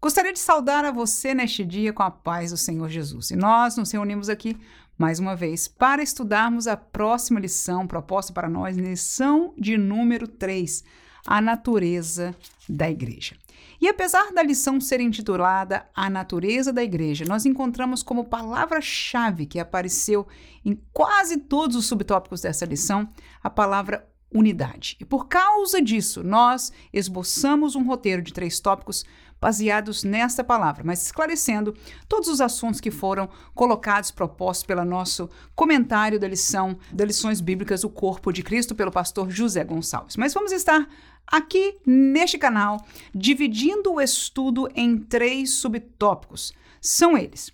[0.00, 3.32] Gostaria de saudar a você neste dia com a paz do Senhor Jesus.
[3.32, 4.56] E nós nos reunimos aqui
[4.96, 10.84] mais uma vez para estudarmos a próxima lição proposta para nós, lição de número 3,
[11.26, 12.32] a natureza
[12.68, 13.36] da igreja.
[13.80, 19.58] E apesar da lição ser intitulada A Natureza da Igreja, nós encontramos como palavra-chave que
[19.58, 20.28] apareceu
[20.64, 23.08] em quase todos os subtópicos dessa lição
[23.42, 24.96] a palavra unidade.
[25.00, 29.04] E por causa disso, nós esboçamos um roteiro de três tópicos
[29.40, 31.74] baseados nesta palavra, mas esclarecendo
[32.08, 37.84] todos os assuntos que foram colocados, propostos pelo nosso comentário da lição, das lições bíblicas
[37.84, 40.16] O Corpo de Cristo, pelo pastor José Gonçalves.
[40.16, 40.88] Mas vamos estar
[41.26, 42.84] aqui neste canal
[43.14, 46.52] dividindo o estudo em três subtópicos.
[46.80, 47.52] São eles: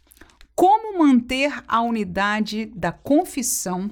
[0.55, 3.91] como manter a unidade da confissão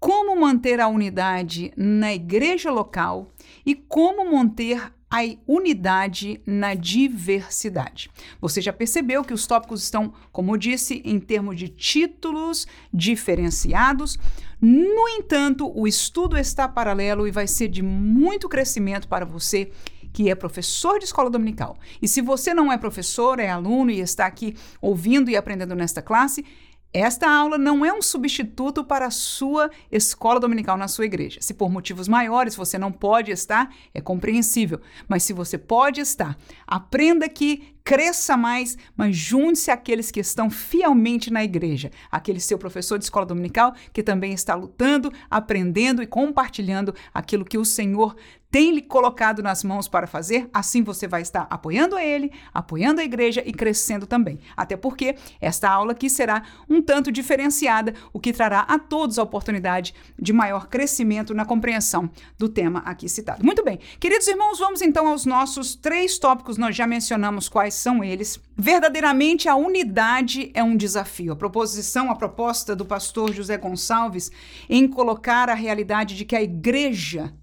[0.00, 3.30] como manter a unidade na igreja local
[3.66, 8.08] e como manter a unidade na diversidade.
[8.40, 14.16] Você já percebeu que os tópicos estão, como eu disse, em termos de títulos diferenciados.
[14.60, 19.72] No entanto, o estudo está paralelo e vai ser de muito crescimento para você
[20.12, 21.76] que é professor de escola dominical.
[22.00, 26.02] E se você não é professor, é aluno e está aqui ouvindo e aprendendo nesta
[26.02, 26.44] classe,
[26.92, 31.40] esta aula não é um substituto para a sua escola dominical na sua igreja.
[31.40, 34.80] Se por motivos maiores você não pode estar, é compreensível.
[35.08, 36.36] Mas se você pode estar,
[36.70, 41.90] aprenda aqui, cresça mais, mas junte-se àqueles que estão fielmente na igreja.
[42.10, 47.58] Aquele seu professor de escola dominical que também está lutando, aprendendo e compartilhando aquilo que
[47.58, 48.14] o Senhor
[48.50, 53.00] tem lhe colocado nas mãos para fazer, assim você vai estar apoiando a ele, apoiando
[53.00, 54.40] a igreja e crescendo também.
[54.56, 59.22] Até porque esta aula aqui será um tanto diferenciada, o que trará a todos a
[59.22, 63.44] oportunidade de maior crescimento na compreensão do tema aqui citado.
[63.44, 68.04] Muito bem, queridos irmãos, vamos então aos nossos três tópicos, nós já mencionamos quais são
[68.04, 68.38] eles.
[68.56, 71.32] Verdadeiramente a unidade é um desafio.
[71.32, 74.30] A proposição, a proposta do pastor José Gonçalves
[74.68, 77.34] em colocar a realidade de que a igreja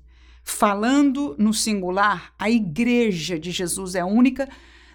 [0.43, 4.47] falando no singular, a igreja de Jesus é única,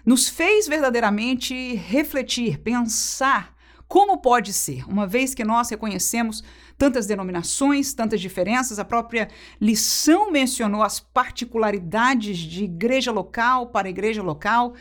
[0.03, 3.53] nos fez verdadeiramente refletir, pensar
[3.87, 6.43] como pode ser, uma vez que nós reconhecemos
[6.77, 9.29] tantas denominações, tantas diferenças, a própria
[9.59, 14.73] lição mencionou as particularidades de igreja local para igreja local,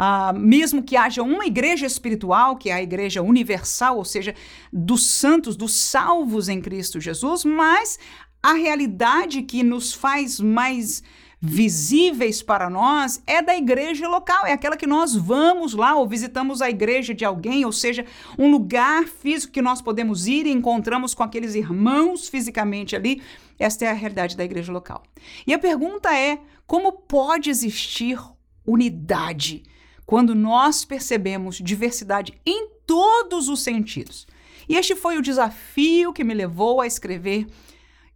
[0.00, 4.34] Uh, mesmo que haja uma igreja espiritual, que é a igreja universal, ou seja,
[4.72, 7.98] dos santos, dos salvos em Cristo Jesus, mas
[8.42, 11.02] a realidade que nos faz mais
[11.40, 16.60] visíveis para nós é da igreja local, é aquela que nós vamos lá ou visitamos
[16.60, 18.04] a igreja de alguém, ou seja,
[18.38, 23.22] um lugar físico que nós podemos ir e encontramos com aqueles irmãos fisicamente ali.
[23.58, 25.02] Esta é a realidade da igreja local.
[25.46, 28.18] E a pergunta é: como pode existir
[28.66, 29.62] unidade
[30.04, 34.26] quando nós percebemos diversidade em todos os sentidos?
[34.68, 37.46] E este foi o desafio que me levou a escrever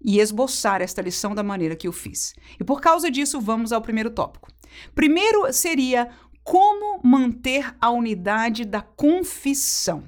[0.04, 2.34] e esboçar esta lição da maneira que eu fiz.
[2.60, 4.50] E por causa disso, vamos ao primeiro tópico.
[4.94, 6.10] Primeiro seria
[6.42, 10.04] como manter a unidade da confissão.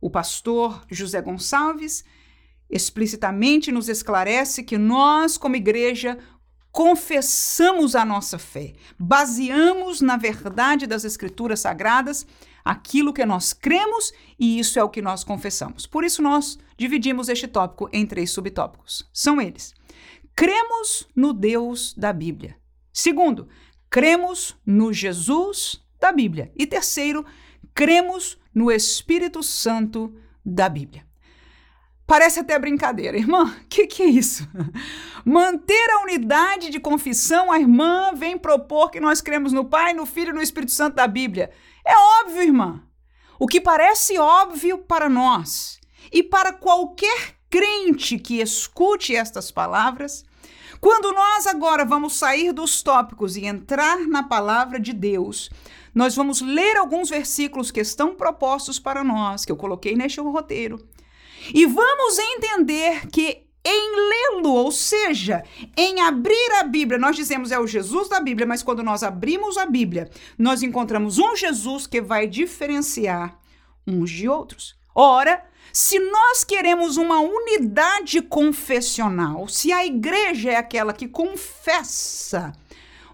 [0.00, 2.04] O pastor José Gonçalves
[2.70, 6.18] explicitamente nos esclarece que nós, como igreja,
[6.72, 12.26] confessamos a nossa fé, baseamos na verdade das Escrituras Sagradas
[12.64, 15.86] aquilo que nós cremos e isso é o que nós confessamos.
[15.86, 19.08] Por isso, nós dividimos este tópico em três subtópicos.
[19.12, 19.74] São eles:
[20.34, 22.56] cremos no Deus da Bíblia.
[22.92, 23.48] Segundo,
[23.90, 26.52] cremos no Jesus da Bíblia.
[26.56, 27.24] E terceiro,
[27.74, 30.14] cremos no Espírito Santo
[30.44, 31.06] da Bíblia.
[32.06, 33.44] Parece até brincadeira, irmã.
[33.44, 34.46] O que, que é isso?
[35.24, 40.04] Manter a unidade de confissão, a irmã vem propor que nós cremos no Pai, no
[40.04, 41.50] Filho e no Espírito Santo da Bíblia.
[41.84, 42.82] É óbvio, irmã.
[43.38, 45.80] O que parece óbvio para nós
[46.12, 50.24] e para qualquer crente que escute estas palavras,
[50.80, 55.50] quando nós agora vamos sair dos tópicos e entrar na palavra de Deus,
[55.94, 60.86] nós vamos ler alguns versículos que estão propostos para nós, que eu coloquei neste roteiro.
[61.52, 65.42] E vamos entender que em lê-lo, ou seja,
[65.76, 66.98] em abrir a Bíblia.
[66.98, 71.18] Nós dizemos é o Jesus da Bíblia, mas quando nós abrimos a Bíblia, nós encontramos
[71.18, 73.38] um Jesus que vai diferenciar
[73.86, 74.76] uns de outros.
[74.94, 75.42] Ora,
[75.72, 82.52] se nós queremos uma unidade confessional, se a igreja é aquela que confessa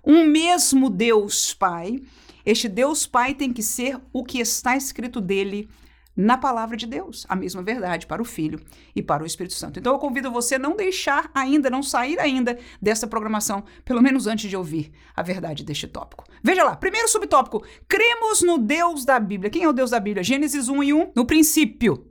[0.04, 2.02] um mesmo Deus Pai,
[2.44, 5.68] este Deus Pai tem que ser o que está escrito dele
[6.16, 8.60] na palavra de Deus, a mesma verdade para o Filho
[8.94, 9.78] e para o Espírito Santo.
[9.78, 14.26] Então eu convido você a não deixar ainda, não sair ainda dessa programação, pelo menos
[14.26, 16.24] antes de ouvir a verdade deste tópico.
[16.42, 19.50] Veja lá, primeiro subtópico: cremos no Deus da Bíblia.
[19.50, 20.24] Quem é o Deus da Bíblia?
[20.24, 21.12] Gênesis 1 e 1.
[21.14, 22.06] No princípio,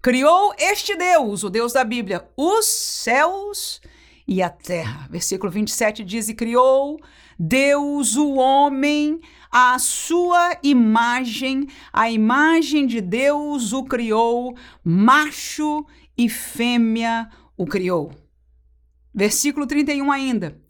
[0.00, 3.80] criou este Deus, o Deus da Bíblia, os céus
[4.26, 5.08] e a terra.
[5.10, 7.00] Versículo 27 diz: E criou
[7.38, 9.20] Deus o homem
[9.50, 15.84] à sua imagem, a imagem de Deus o criou, macho
[16.16, 18.12] e fêmea o criou.
[19.12, 20.60] Versículo 31 ainda.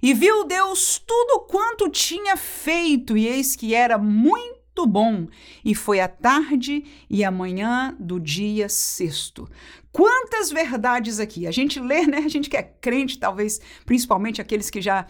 [0.00, 5.26] E viu Deus tudo quanto tinha feito, e eis que era muito bom.
[5.64, 9.50] E foi a tarde e a manhã do dia sexto.
[9.90, 11.46] Quantas verdades aqui!
[11.46, 12.18] A gente lê, né?
[12.18, 15.06] A gente que é crente, talvez, principalmente aqueles que já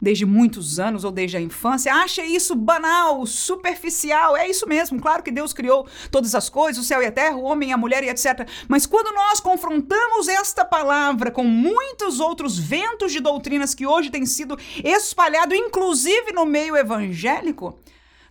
[0.00, 4.36] desde muitos anos ou desde a infância, acha isso banal, superficial.
[4.36, 7.36] É isso mesmo, claro que Deus criou todas as coisas, o céu e a terra,
[7.36, 8.48] o homem e a mulher e etc.
[8.68, 14.26] Mas quando nós confrontamos esta palavra com muitos outros ventos de doutrinas que hoje têm
[14.26, 17.78] sido espalhados, inclusive no meio evangélico,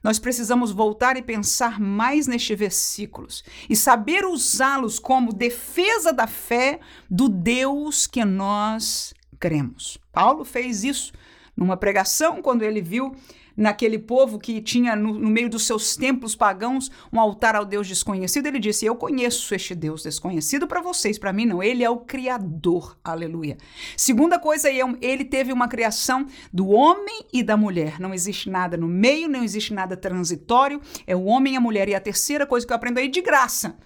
[0.04, 6.80] nós precisamos voltar e pensar mais nestes versículos e saber usá-los como defesa da fé
[7.10, 9.98] do Deus que nós cremos.
[10.14, 11.12] Paulo fez isso
[11.56, 13.16] numa pregação, quando ele viu
[13.56, 17.88] naquele povo que tinha no, no, meio dos seus templos pagãos um altar ao Deus
[17.88, 21.64] desconhecido, ele disse: Eu conheço este Deus desconhecido para vocês, para mim não.
[21.64, 22.98] Ele é o Criador.
[23.04, 23.58] Aleluia.
[23.96, 28.00] Segunda coisa, ele teve uma criação do homem e da mulher.
[28.00, 30.82] Não existe nada no meio, não existe nada transitório.
[31.08, 31.88] É o homem e a mulher.
[31.88, 33.78] E a terceira coisa que eu aprendo aí de graça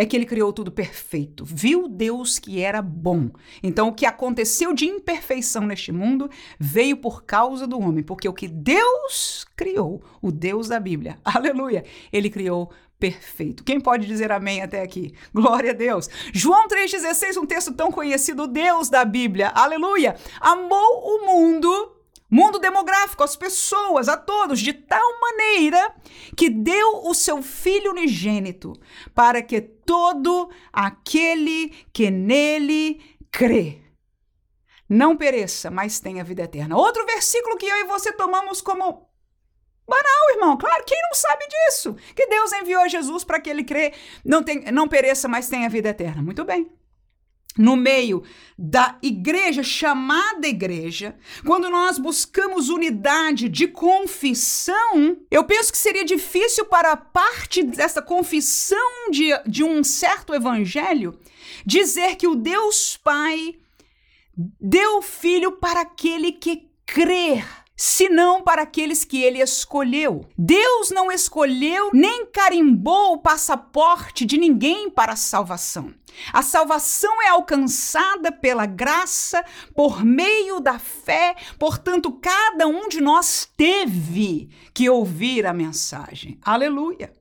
[0.00, 1.44] é que ele criou tudo perfeito.
[1.44, 3.28] Viu Deus que era bom.
[3.62, 8.32] Então, o que aconteceu de imperfeição neste mundo veio por causa do homem, porque o
[8.32, 13.62] que Deus criou, o Deus da Bíblia, aleluia, ele criou perfeito.
[13.62, 15.12] Quem pode dizer amém até aqui?
[15.34, 16.08] Glória a Deus.
[16.32, 21.99] João 3,16, um texto tão conhecido, Deus da Bíblia, aleluia, amou o mundo
[22.30, 25.94] mundo demográfico, as pessoas, a todos, de tal maneira
[26.36, 28.72] que deu o seu Filho unigênito,
[29.14, 33.00] para que todo aquele que nele
[33.30, 33.82] crê
[34.88, 36.76] não pereça, mas tenha vida eterna.
[36.76, 39.08] Outro versículo que eu e você tomamos como
[39.88, 40.56] banal, irmão.
[40.56, 41.94] Claro, quem não sabe disso?
[42.14, 43.92] Que Deus enviou Jesus para que ele crê,
[44.24, 46.22] não, tem, não pereça, mas tenha vida eterna.
[46.22, 46.79] Muito bem
[47.58, 48.22] no meio
[48.58, 56.66] da igreja, chamada igreja, quando nós buscamos unidade de confissão, eu penso que seria difícil
[56.66, 61.18] para parte dessa confissão de, de um certo evangelho
[61.64, 63.56] dizer que o Deus Pai
[64.60, 67.46] deu Filho para aquele que crer
[67.82, 70.26] senão para aqueles que ele escolheu.
[70.36, 75.94] Deus não escolheu nem carimbou o passaporte de ninguém para a salvação.
[76.30, 79.42] A salvação é alcançada pela graça,
[79.74, 86.38] por meio da fé, portanto, cada um de nós teve que ouvir a mensagem.
[86.42, 87.19] Aleluia.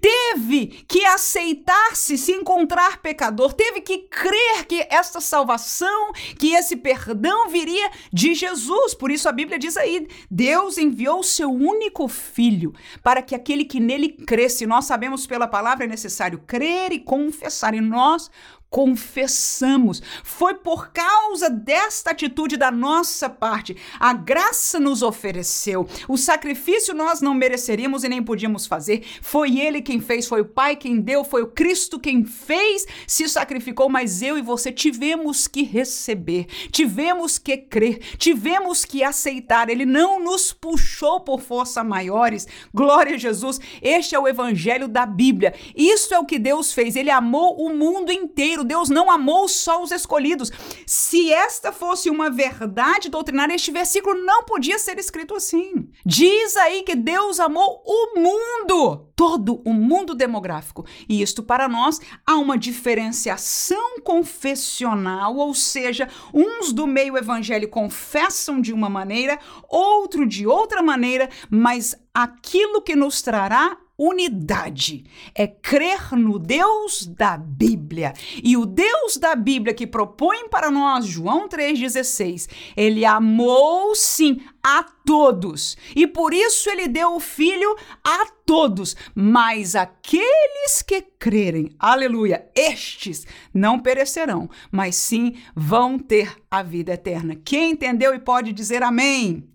[0.00, 7.48] Teve que aceitar-se, se encontrar pecador, teve que crer que esta salvação, que esse perdão
[7.48, 8.92] viria de Jesus.
[8.94, 12.72] Por isso a Bíblia diz aí: Deus enviou o seu único filho
[13.04, 17.72] para que aquele que nele cresce, nós sabemos pela palavra é necessário crer e confessar,
[17.72, 18.30] e nós
[18.72, 20.02] confessamos.
[20.24, 23.76] Foi por causa desta atitude da nossa parte.
[24.00, 25.86] A graça nos ofereceu.
[26.08, 29.04] O sacrifício nós não mereceríamos e nem podíamos fazer.
[29.20, 33.28] Foi Ele quem fez, foi o Pai quem deu, foi o Cristo quem fez, se
[33.28, 39.68] sacrificou, mas eu e você tivemos que receber, tivemos que crer, tivemos que aceitar.
[39.68, 42.48] Ele não nos puxou por força maiores.
[42.72, 43.60] Glória a Jesus.
[43.82, 45.54] Este é o evangelho da Bíblia.
[45.76, 46.96] Isso é o que Deus fez.
[46.96, 50.50] Ele amou o mundo inteiro Deus não amou só os escolhidos.
[50.86, 55.88] Se esta fosse uma verdade doutrinária, este versículo não podia ser escrito assim.
[56.04, 60.84] Diz aí que Deus amou o mundo, todo o mundo demográfico.
[61.08, 68.60] E isto para nós há uma diferenciação confessional, ou seja, uns do meio evangélico confessam
[68.60, 69.38] de uma maneira,
[69.68, 75.04] outro de outra maneira, mas aquilo que nos trará unidade,
[75.34, 78.12] é crer no Deus da Bíblia.
[78.42, 84.82] E o Deus da Bíblia que propõe para nós, João 3,16, ele amou sim a
[84.82, 85.76] todos.
[85.94, 88.96] E por isso ele deu o filho a todos.
[89.14, 97.36] Mas aqueles que crerem, aleluia, estes não perecerão, mas sim vão ter a vida eterna.
[97.44, 99.51] Quem entendeu e pode dizer amém?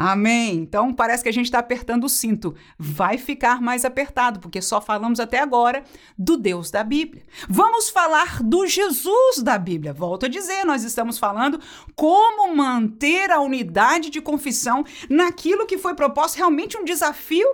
[0.00, 0.54] Amém.
[0.54, 2.54] Então parece que a gente está apertando o cinto.
[2.78, 5.82] Vai ficar mais apertado, porque só falamos até agora
[6.16, 7.24] do Deus da Bíblia.
[7.48, 9.92] Vamos falar do Jesus da Bíblia.
[9.92, 11.60] Volto a dizer, nós estamos falando
[11.96, 17.48] como manter a unidade de confissão naquilo que foi proposto realmente um desafio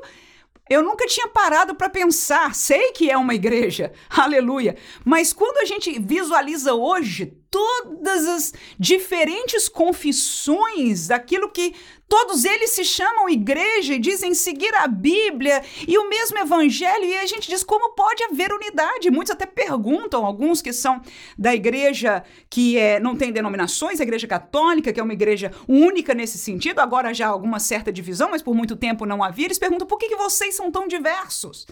[0.69, 2.55] eu nunca tinha parado para pensar.
[2.55, 4.77] Sei que é uma igreja, aleluia.
[5.05, 11.73] Mas quando a gente visualiza hoje todas as diferentes confissões daquilo que
[12.09, 17.17] todos eles se chamam igreja e dizem seguir a Bíblia e o mesmo evangelho, e
[17.17, 19.09] a gente diz como pode haver unidade.
[19.09, 21.01] Muitos até perguntam, alguns que são
[21.39, 26.13] da igreja que é, não tem denominações, a igreja católica, que é uma igreja única
[26.13, 29.61] nesse sentido, agora já há alguma certa divisão, mas por muito tempo não havia, eles
[29.61, 31.69] perguntam por que, que vocês são tão diversos?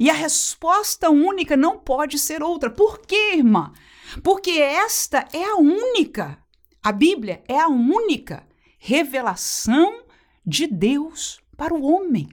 [0.00, 2.68] E a resposta única não pode ser outra.
[2.68, 3.72] Por quê, irmã?
[4.22, 6.38] Porque esta é a única,
[6.82, 8.46] a Bíblia é a única
[8.78, 10.04] revelação
[10.44, 12.28] de Deus para o homem.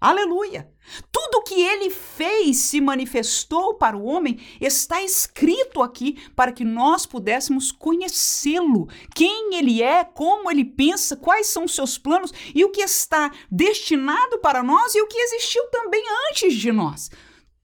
[0.00, 0.72] Aleluia!
[1.12, 7.04] Tudo que ele fez se manifestou para o homem está escrito aqui para que nós
[7.04, 12.70] pudéssemos conhecê-lo, quem ele é, como ele pensa, quais são os seus planos e o
[12.70, 17.10] que está destinado para nós e o que existiu também antes de nós.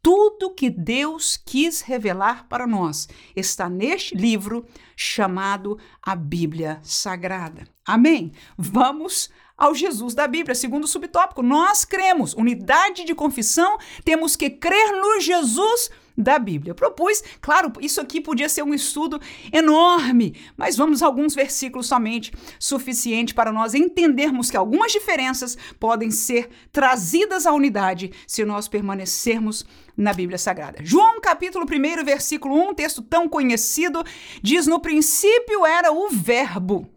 [0.07, 7.67] Tudo que Deus quis revelar para nós está neste livro chamado a Bíblia Sagrada.
[7.85, 8.31] Amém?
[8.57, 11.43] Vamos ao Jesus da Bíblia, segundo o subtópico.
[11.43, 16.71] Nós cremos, unidade de confissão, temos que crer no Jesus da Bíblia.
[16.71, 19.21] Eu propus, claro, isso aqui podia ser um estudo
[19.53, 26.11] enorme, mas vamos a alguns versículos somente, suficiente para nós entendermos que algumas diferenças podem
[26.11, 29.65] ser trazidas à unidade se nós permanecermos
[29.97, 30.79] na Bíblia Sagrada.
[30.83, 34.03] João, capítulo 1, versículo 1, texto tão conhecido,
[34.43, 36.89] diz: No princípio era o Verbo,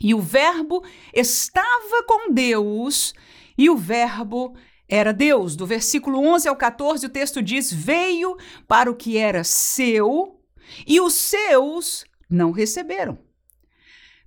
[0.00, 3.14] e o Verbo estava com Deus,
[3.56, 4.54] e o Verbo
[4.88, 5.54] era Deus.
[5.54, 10.40] Do versículo 11 ao 14, o texto diz: Veio para o que era seu,
[10.86, 13.18] e os seus não receberam.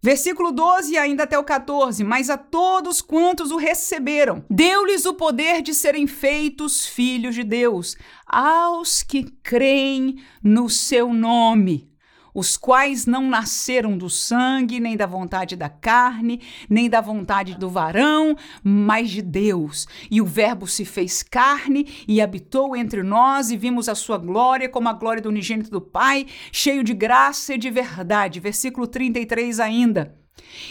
[0.03, 5.62] Versículo 12 ainda até o 14: Mas a todos quantos o receberam, deu-lhes o poder
[5.62, 11.90] de serem feitos filhos de Deus, aos que creem no seu nome
[12.34, 17.70] os quais não nasceram do sangue, nem da vontade da carne, nem da vontade do
[17.70, 19.88] varão, mas de Deus.
[20.10, 24.70] E o Verbo se fez carne e habitou entre nós, e vimos a sua glória
[24.70, 28.40] como a glória do unigênito do Pai, cheio de graça e de verdade.
[28.40, 30.18] Versículo 33 ainda.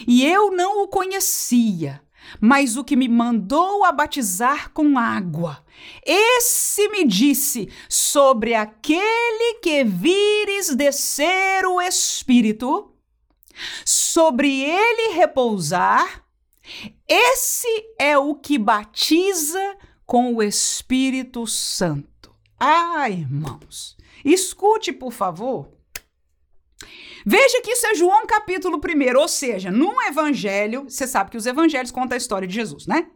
[0.07, 2.01] E eu não o conhecia
[2.41, 5.65] mas o que me mandou a batizar com água.
[6.05, 12.93] Esse me disse: sobre aquele que vires descer o Espírito,
[13.85, 16.25] sobre ele repousar,
[17.09, 22.35] esse é o que batiza com o Espírito Santo.
[22.59, 25.71] Ah, irmãos, escute, por favor.
[27.25, 31.47] Veja que isso é João capítulo 1, ou seja, num evangelho, você sabe que os
[31.47, 33.07] evangelhos contam a história de Jesus, né?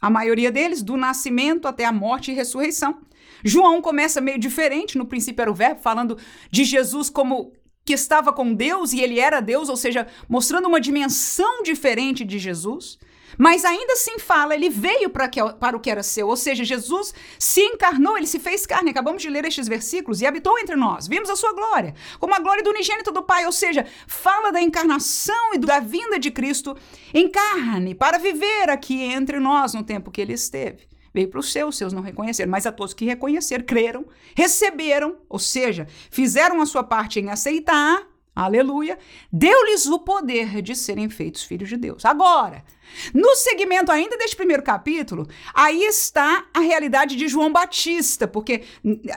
[0.00, 2.98] A maioria deles, do nascimento até a morte e ressurreição.
[3.44, 6.18] João começa meio diferente, no princípio era o verbo, falando
[6.50, 7.52] de Jesus como
[7.84, 12.38] que estava com Deus e ele era Deus, ou seja, mostrando uma dimensão diferente de
[12.38, 12.98] Jesus.
[13.38, 16.64] Mas ainda assim fala, ele veio para, que, para o que era seu, ou seja,
[16.64, 18.90] Jesus se encarnou, ele se fez carne.
[18.90, 21.06] Acabamos de ler estes versículos e habitou entre nós.
[21.06, 24.60] Vimos a sua glória, como a glória do unigênito do Pai, ou seja, fala da
[24.60, 26.76] encarnação e da vinda de Cristo
[27.12, 30.88] em carne para viver aqui entre nós no tempo que ele esteve.
[31.14, 34.04] Veio para os seus, seus não reconheceram, mas a todos que reconheceram, creram,
[34.36, 38.02] receberam, ou seja, fizeram a sua parte em aceitar,
[38.34, 38.98] aleluia,
[39.32, 42.04] deu-lhes o poder de serem feitos filhos de Deus.
[42.04, 42.64] Agora,
[43.12, 48.62] no segmento ainda deste primeiro capítulo, aí está a realidade de João Batista, porque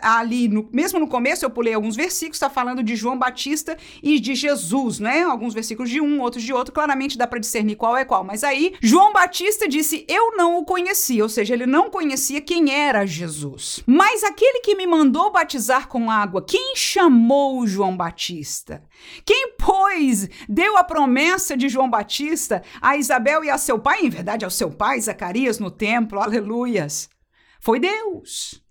[0.02, 4.20] ali, no, mesmo no começo, eu pulei alguns versículos, está falando de João Batista e
[4.20, 5.24] de Jesus, né?
[5.24, 8.24] Alguns versículos de um, outros de outro, claramente dá para discernir qual é qual.
[8.24, 12.74] Mas aí, João Batista disse: Eu não o conhecia, ou seja, ele não conhecia quem
[12.74, 13.84] era Jesus.
[13.86, 18.84] Mas aquele que me mandou batizar com água, quem chamou João Batista?
[19.26, 24.10] Quem, pois, deu a promessa de João Batista a Isabel e a seu pai, em
[24.10, 27.10] verdade, ao seu pai, Zacarias, no templo, aleluias.
[27.60, 28.62] Foi Deus.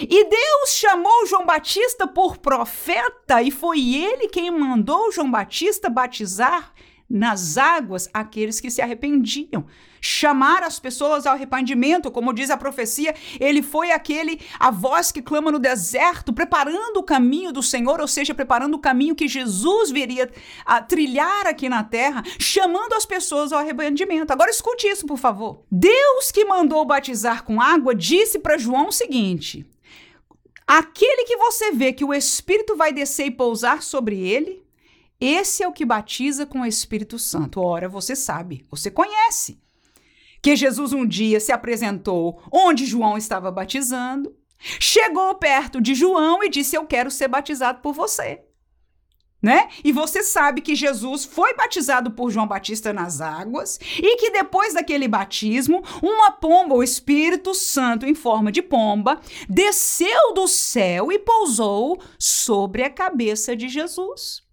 [0.00, 6.72] E Deus chamou João Batista por profeta, e foi ele quem mandou João Batista batizar
[7.08, 9.64] nas águas aqueles que se arrependiam.
[10.00, 15.20] Chamar as pessoas ao arrependimento, como diz a profecia, ele foi aquele, a voz que
[15.20, 19.90] clama no deserto, preparando o caminho do Senhor, ou seja, preparando o caminho que Jesus
[19.90, 20.30] viria
[20.64, 24.30] a trilhar aqui na terra, chamando as pessoas ao arrependimento.
[24.30, 25.62] Agora escute isso, por favor.
[25.70, 29.66] Deus que mandou batizar com água disse para João o seguinte:
[30.64, 34.67] Aquele que você vê que o Espírito vai descer e pousar sobre ele,
[35.20, 37.60] esse é o que batiza com o Espírito Santo.
[37.60, 39.60] Ora, você sabe, você conhece
[40.40, 46.48] que Jesus um dia se apresentou onde João estava batizando, chegou perto de João e
[46.48, 48.44] disse: Eu quero ser batizado por você.
[49.40, 49.68] Né?
[49.84, 54.74] E você sabe que Jesus foi batizado por João Batista nas águas e que depois
[54.74, 61.20] daquele batismo, uma pomba, o Espírito Santo em forma de pomba, desceu do céu e
[61.20, 64.47] pousou sobre a cabeça de Jesus.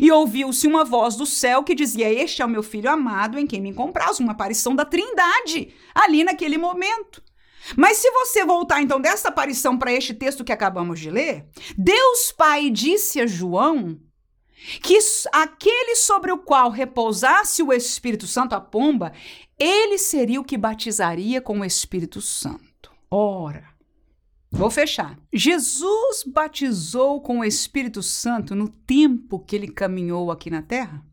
[0.00, 3.46] E ouviu-se uma voz do céu que dizia: Este é o meu filho amado em
[3.46, 7.22] quem me compraz, uma aparição da Trindade ali naquele momento.
[7.76, 12.30] Mas se você voltar então dessa aparição para este texto que acabamos de ler, Deus
[12.32, 13.98] Pai disse a João
[14.82, 14.98] que
[15.32, 19.12] aquele sobre o qual repousasse o Espírito Santo, a pomba,
[19.58, 22.90] ele seria o que batizaria com o Espírito Santo.
[23.10, 23.75] Ora,
[24.56, 25.18] Vou fechar.
[25.30, 31.04] Jesus batizou com o Espírito Santo no tempo que ele caminhou aqui na terra?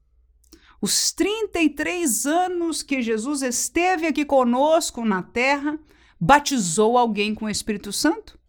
[0.81, 5.77] Os 33 anos que Jesus esteve aqui conosco na terra,
[6.17, 8.39] batizou alguém com o Espírito Santo?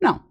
[0.00, 0.24] Não.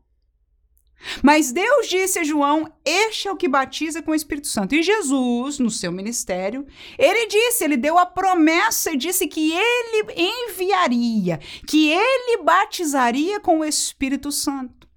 [1.22, 4.76] Mas Deus disse a João: Este é o que batiza com o Espírito Santo.
[4.76, 6.66] E Jesus, no seu ministério,
[6.98, 13.60] ele disse, ele deu a promessa e disse que ele enviaria, que ele batizaria com
[13.60, 14.88] o Espírito Santo.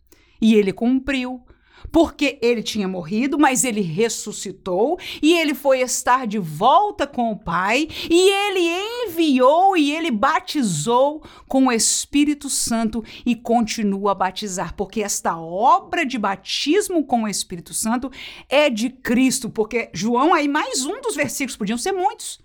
[0.41, 1.43] E ele cumpriu
[1.91, 7.39] porque ele tinha morrido, mas ele ressuscitou e ele foi estar de volta com o
[7.39, 14.75] Pai e ele enviou e ele batizou com o Espírito Santo e continua a batizar,
[14.75, 18.11] porque esta obra de batismo com o Espírito Santo
[18.49, 22.41] é de Cristo, porque João aí mais um dos versículos, podiam ser muitos.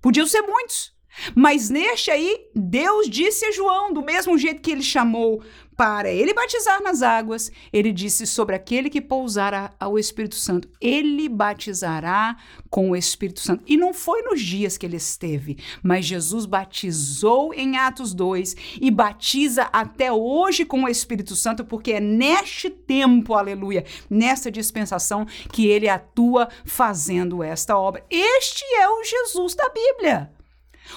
[0.00, 0.94] Podiam ser muitos.
[1.34, 5.42] Mas neste aí, Deus disse a João, do mesmo jeito que ele chamou
[5.76, 11.28] para ele batizar nas águas, ele disse sobre aquele que pousar ao Espírito Santo, ele
[11.28, 12.36] batizará
[12.70, 13.64] com o Espírito Santo.
[13.66, 18.90] E não foi nos dias que ele esteve, mas Jesus batizou em Atos 2 e
[18.90, 25.66] batiza até hoje com o Espírito Santo, porque é neste tempo, aleluia, nessa dispensação que
[25.66, 28.04] ele atua fazendo esta obra.
[28.10, 30.30] Este é o Jesus da Bíblia.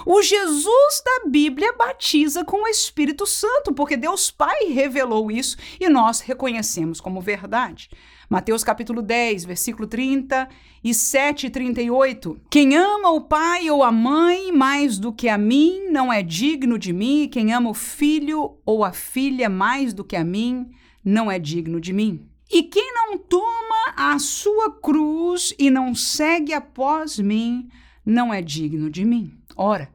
[0.05, 5.89] O Jesus da Bíblia batiza com o Espírito Santo, porque Deus Pai revelou isso e
[5.89, 7.89] nós reconhecemos como verdade.
[8.29, 12.41] Mateus capítulo 10, versículo 37 e 38.
[12.49, 16.77] Quem ama o pai ou a mãe mais do que a mim não é digno
[16.77, 20.69] de mim, quem ama o filho ou a filha mais do que a mim
[21.03, 22.27] não é digno de mim.
[22.51, 27.69] E quem não toma a sua cruz e não segue após mim,
[28.05, 29.36] não é digno de mim.
[29.57, 29.89] Ora,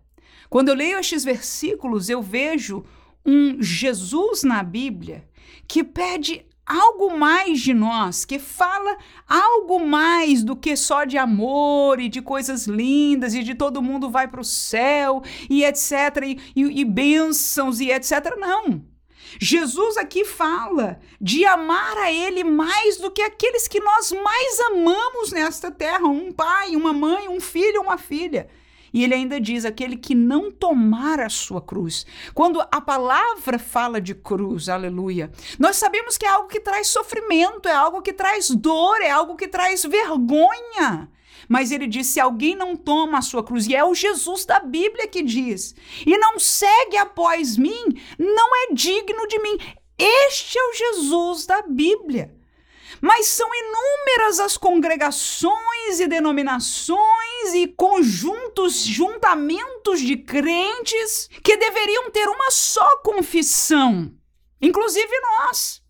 [0.51, 2.85] quando eu leio estes versículos, eu vejo
[3.25, 5.25] um Jesus na Bíblia
[5.69, 8.97] que pede algo mais de nós, que fala
[9.29, 14.11] algo mais do que só de amor e de coisas lindas e de todo mundo
[14.11, 15.93] vai para o céu e etc.
[16.25, 18.37] E, e, e bênçãos e etc.
[18.39, 18.85] Não.
[19.41, 25.33] Jesus aqui fala de amar a Ele mais do que aqueles que nós mais amamos
[25.33, 28.49] nesta terra: um pai, uma mãe, um filho, uma filha.
[28.93, 32.05] E ele ainda diz: aquele que não tomar a sua cruz.
[32.35, 37.69] Quando a palavra fala de cruz, aleluia, nós sabemos que é algo que traz sofrimento,
[37.69, 41.09] é algo que traz dor, é algo que traz vergonha.
[41.49, 44.61] Mas ele diz: se alguém não toma a sua cruz, e é o Jesus da
[44.61, 45.75] Bíblia que diz,
[46.07, 47.85] e não segue após mim,
[48.19, 49.59] não é digno de mim.
[49.99, 52.42] Este é o Jesus da Bíblia.
[53.01, 62.29] Mas são inúmeras as congregações e denominações e conjuntos, juntamentos de crentes que deveriam ter
[62.29, 64.13] uma só confissão,
[64.61, 65.83] inclusive nós.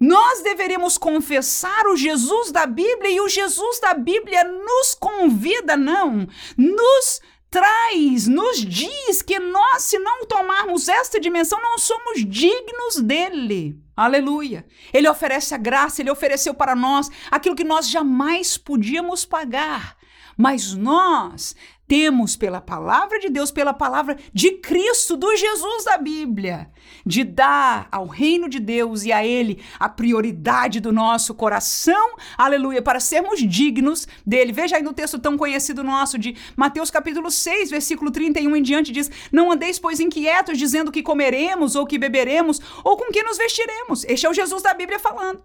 [0.00, 6.26] Nós deveríamos confessar o Jesus da Bíblia e o Jesus da Bíblia nos convida, não,
[6.56, 7.20] nos
[7.50, 13.83] traz, nos diz que nós, se não tomarmos esta dimensão, não somos dignos dele.
[13.96, 14.66] Aleluia.
[14.92, 19.96] Ele oferece a graça, ele ofereceu para nós aquilo que nós jamais podíamos pagar.
[20.36, 21.54] Mas nós
[21.86, 26.70] temos pela palavra de Deus, pela palavra de Cristo, do Jesus da Bíblia,
[27.04, 32.80] de dar ao reino de Deus e a Ele a prioridade do nosso coração, aleluia,
[32.80, 34.52] para sermos dignos dele.
[34.52, 38.92] Veja aí no texto tão conhecido nosso de Mateus capítulo 6, versículo 31 em diante,
[38.92, 43.36] diz: Não andeis, pois, inquietos, dizendo que comeremos, ou que beberemos, ou com que nos
[43.36, 44.04] vestiremos.
[44.04, 45.42] Este é o Jesus da Bíblia falando.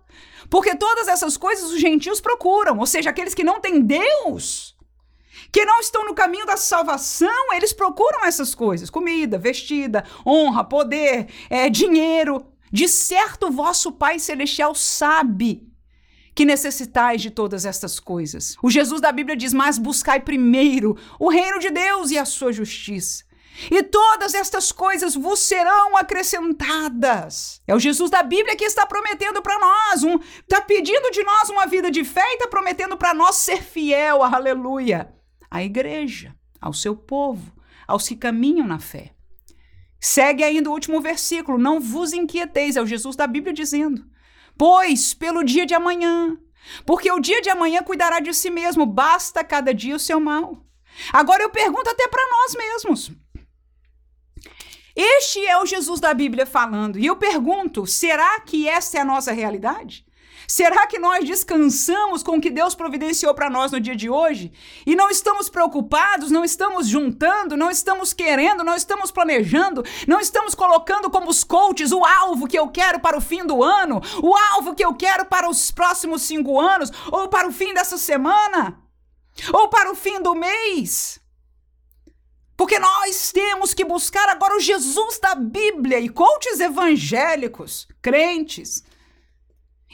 [0.49, 4.78] Porque todas essas coisas os gentios procuram, ou seja, aqueles que não têm Deus
[5.51, 11.27] que não estão no caminho da salvação, eles procuram essas coisas: comida, vestida, honra, poder,
[11.49, 12.45] é, dinheiro.
[12.71, 15.67] De certo, vosso Pai Celestial sabe
[16.35, 18.55] que necessitais de todas estas coisas.
[18.61, 22.53] O Jesus da Bíblia diz: Mas buscai primeiro o reino de Deus e a sua
[22.53, 23.27] justiça.
[23.69, 27.61] E todas estas coisas vos serão acrescentadas.
[27.67, 31.49] É o Jesus da Bíblia que está prometendo para nós, um, está pedindo de nós
[31.49, 35.18] uma vida de fé e está prometendo para nós ser fiel, aleluia
[35.49, 37.53] à igreja, ao seu povo,
[37.88, 39.13] aos que caminham na fé.
[39.99, 44.05] Segue ainda o último versículo: Não vos inquieteis, é o Jesus da Bíblia dizendo.
[44.57, 46.38] Pois pelo dia de amanhã,
[46.85, 50.57] porque o dia de amanhã cuidará de si mesmo, basta cada dia o seu mal.
[51.13, 53.12] Agora eu pergunto até para nós mesmos.
[54.95, 59.05] Este é o Jesus da Bíblia falando, e eu pergunto: será que essa é a
[59.05, 60.05] nossa realidade?
[60.49, 64.51] Será que nós descansamos com o que Deus providenciou para nós no dia de hoje?
[64.83, 70.55] E não estamos preocupados, não estamos juntando, não estamos querendo, não estamos planejando, não estamos
[70.55, 74.35] colocando como os coaches o alvo que eu quero para o fim do ano, o
[74.53, 78.81] alvo que eu quero para os próximos cinco anos, ou para o fim dessa semana,
[79.53, 81.19] ou para o fim do mês?
[82.57, 88.83] Porque nós temos que buscar agora o Jesus da Bíblia e coaches evangélicos, crentes,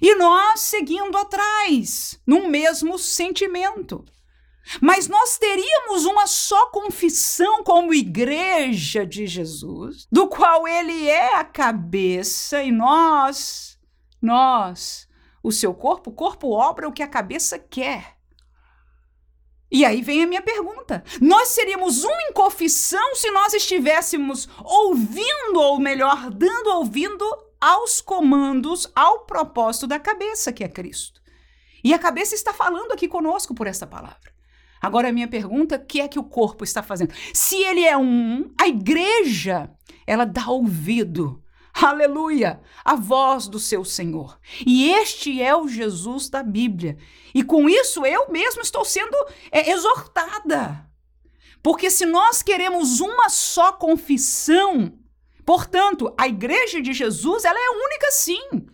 [0.02, 4.04] e nós seguindo atrás, num mesmo sentimento.
[4.82, 11.44] Mas nós teríamos uma só confissão como igreja de Jesus, do qual ele é a
[11.44, 13.80] cabeça e nós,
[14.22, 15.08] nós,
[15.44, 18.16] o seu corpo, o corpo obra o que a cabeça quer.
[19.72, 25.60] E aí vem a minha pergunta: nós seríamos um em confissão se nós estivéssemos ouvindo,
[25.60, 27.26] ou melhor, dando ouvindo
[27.66, 31.20] aos comandos, ao propósito da cabeça, que é Cristo.
[31.84, 34.32] E a cabeça está falando aqui conosco por essa palavra.
[34.80, 37.16] Agora, a minha pergunta: o que é que o corpo está fazendo?
[37.34, 39.72] Se ele é um, a igreja,
[40.06, 44.40] ela dá ouvido, aleluia, à voz do seu Senhor.
[44.64, 47.00] E este é o Jesus da Bíblia.
[47.34, 49.18] E com isso eu mesmo estou sendo
[49.52, 50.88] é, exortada.
[51.64, 55.00] Porque se nós queremos uma só confissão,
[55.46, 58.68] Portanto, a igreja de Jesus, ela é única sim.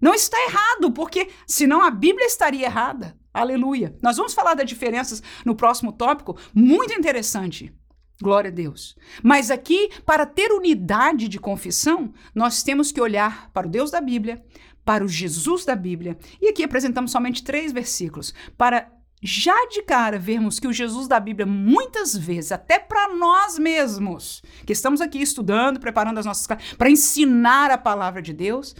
[0.00, 3.16] Não está errado, porque senão a Bíblia estaria errada.
[3.32, 3.94] Aleluia.
[4.02, 7.72] Nós vamos falar das diferenças no próximo tópico, muito interessante.
[8.20, 8.96] Glória a Deus.
[9.22, 14.00] Mas aqui, para ter unidade de confissão, nós temos que olhar para o Deus da
[14.00, 14.42] Bíblia,
[14.86, 16.16] para o Jesus da Bíblia.
[16.40, 18.90] E aqui apresentamos somente três versículos para
[19.26, 24.42] já de cara vermos que o Jesus da Bíblia, muitas vezes, até para nós mesmos,
[24.64, 26.46] que estamos aqui estudando, preparando as nossas
[26.78, 28.76] para ensinar a palavra de Deus,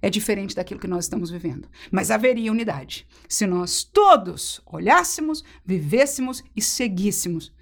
[0.00, 1.68] é diferente daquilo que nós estamos vivendo.
[1.90, 7.52] Mas haveria unidade se nós todos olhássemos, vivêssemos e seguíssemos.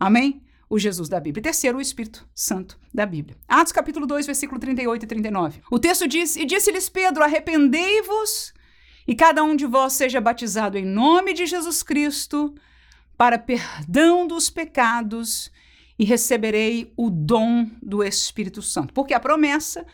[0.00, 0.42] Amém?
[0.68, 1.42] O Jesus da Bíblia.
[1.42, 3.36] Terceiro, o Espírito Santo da Bíblia.
[3.46, 5.60] Atos capítulo 2, versículo 38 e 39.
[5.70, 8.53] O texto diz: E disse-lhes Pedro: Arrependei-vos
[9.06, 12.54] e cada um de vós seja batizado em nome de Jesus Cristo
[13.16, 15.50] para perdão dos pecados
[15.98, 18.92] e receberei o dom do Espírito Santo.
[18.92, 19.86] Porque a promessa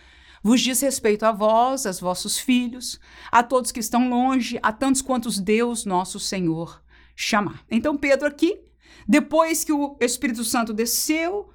[0.42, 2.99] vos diz respeito a vós, aos vossos filhos,
[3.31, 6.83] a todos que estão longe, a tantos quantos Deus, nosso Senhor,
[7.14, 7.62] chamar.
[7.70, 8.59] Então, Pedro aqui,
[9.07, 11.53] depois que o Espírito Santo desceu,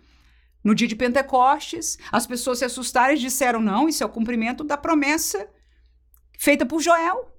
[0.64, 4.64] no dia de Pentecostes, as pessoas se assustaram e disseram: não, isso é o cumprimento
[4.64, 5.48] da promessa
[6.38, 7.35] feita por Joel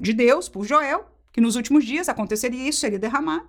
[0.00, 3.48] de Deus, por Joel, que nos últimos dias aconteceria isso, seria derramado.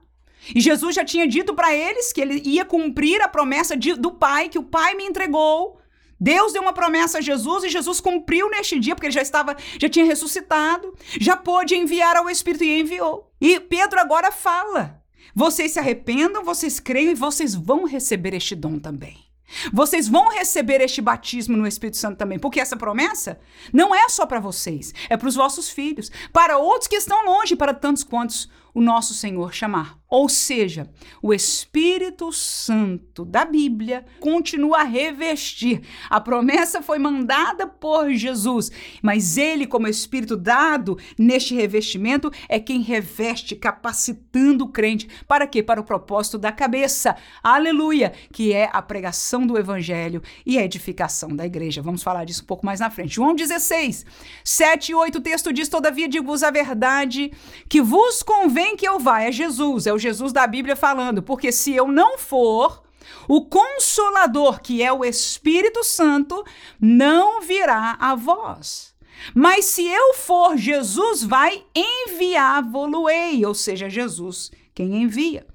[0.56, 4.12] E Jesus já tinha dito para eles que ele ia cumprir a promessa de, do
[4.12, 5.80] Pai, que o Pai me entregou.
[6.20, 9.56] Deus deu uma promessa a Jesus e Jesus cumpriu neste dia, porque ele já estava,
[9.80, 13.32] já tinha ressuscitado, já pôde enviar ao Espírito e enviou.
[13.40, 15.02] E Pedro agora fala:
[15.34, 19.29] vocês se arrependam, vocês creiam e vocês vão receber este dom também.
[19.72, 23.40] Vocês vão receber este batismo no Espírito Santo também, porque essa promessa
[23.74, 27.56] não é só para vocês, é para os vossos filhos, para outros que estão longe,
[27.56, 30.00] para tantos quantos o nosso Senhor chamar.
[30.10, 30.90] Ou seja,
[31.22, 35.84] o Espírito Santo da Bíblia continua a revestir.
[36.10, 38.72] A promessa foi mandada por Jesus,
[39.04, 45.08] mas ele, como Espírito dado neste revestimento, é quem reveste, capacitando o crente.
[45.28, 45.62] Para quê?
[45.62, 47.16] Para o propósito da cabeça.
[47.44, 48.14] Aleluia!
[48.34, 51.84] Que é a pregação do Evangelho e a edificação da igreja.
[51.84, 53.16] Vamos falar disso um pouco mais na frente.
[53.16, 54.06] João 16,
[54.44, 57.32] 7 e 8, o texto diz: Todavia digo-vos a verdade,
[57.68, 59.22] que vos convém que eu vá.
[59.22, 62.84] É Jesus, é o Jesus da Bíblia falando, porque se eu não for,
[63.28, 66.44] o Consolador, que é o Espírito Santo,
[66.80, 68.94] não virá a vós.
[69.34, 75.46] Mas se eu for, Jesus vai enviar-vos-ei, ou seja, Jesus quem envia.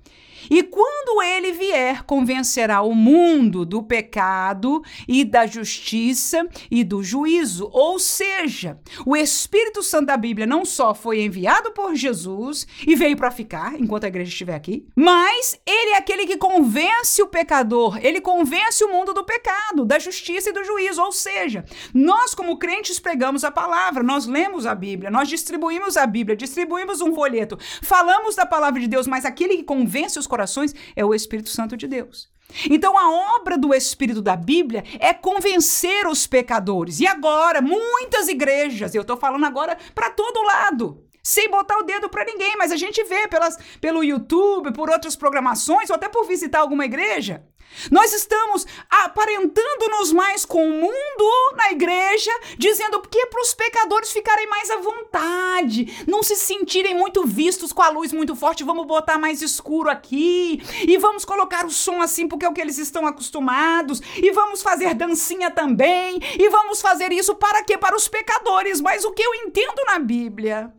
[0.51, 7.69] E quando ele vier, convencerá o mundo do pecado e da justiça e do juízo.
[7.73, 13.17] Ou seja, o Espírito Santo da Bíblia não só foi enviado por Jesus e veio
[13.17, 17.99] para ficar enquanto a igreja estiver aqui, mas ele é aquele que convence o pecador,
[18.03, 21.03] ele convence o mundo do pecado, da justiça e do juízo.
[21.03, 26.07] Ou seja, nós, como crentes, pregamos a palavra, nós lemos a Bíblia, nós distribuímos a
[26.07, 30.75] Bíblia, distribuímos um folheto, falamos da palavra de Deus, mas aquele que convence os corações
[30.97, 32.29] é o Espírito Santo de Deus.
[32.68, 36.99] Então, a obra do Espírito da Bíblia é convencer os pecadores.
[36.99, 42.09] E agora, muitas igrejas, eu estou falando agora para todo lado, sem botar o dedo
[42.11, 46.27] para ninguém, mas a gente vê pelas, pelo YouTube, por outras programações, ou até por
[46.27, 47.43] visitar alguma igreja,
[47.91, 54.13] nós estamos aparentando-nos mais com o mundo na igreja, dizendo que é para os pecadores
[54.13, 58.87] ficarem mais à vontade, não se sentirem muito vistos com a luz muito forte, vamos
[58.87, 62.79] botar mais escuro aqui, e vamos colocar o som assim porque é o que eles
[62.79, 67.77] estão acostumados, e vamos fazer dancinha também, e vamos fazer isso para quê?
[67.77, 70.73] Para os pecadores, mas o que eu entendo na Bíblia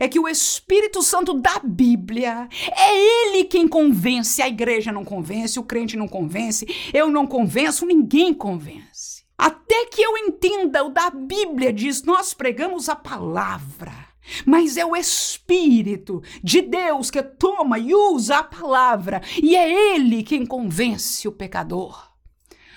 [0.00, 4.40] é que o Espírito Santo da Bíblia é ele quem convence.
[4.40, 9.22] A igreja não convence, o crente não convence, eu não convenço, ninguém convence.
[9.36, 14.08] Até que eu entenda o da Bíblia diz: nós pregamos a palavra.
[14.46, 20.22] Mas é o Espírito de Deus que toma e usa a palavra, e é Ele
[20.22, 22.10] quem convence o pecador.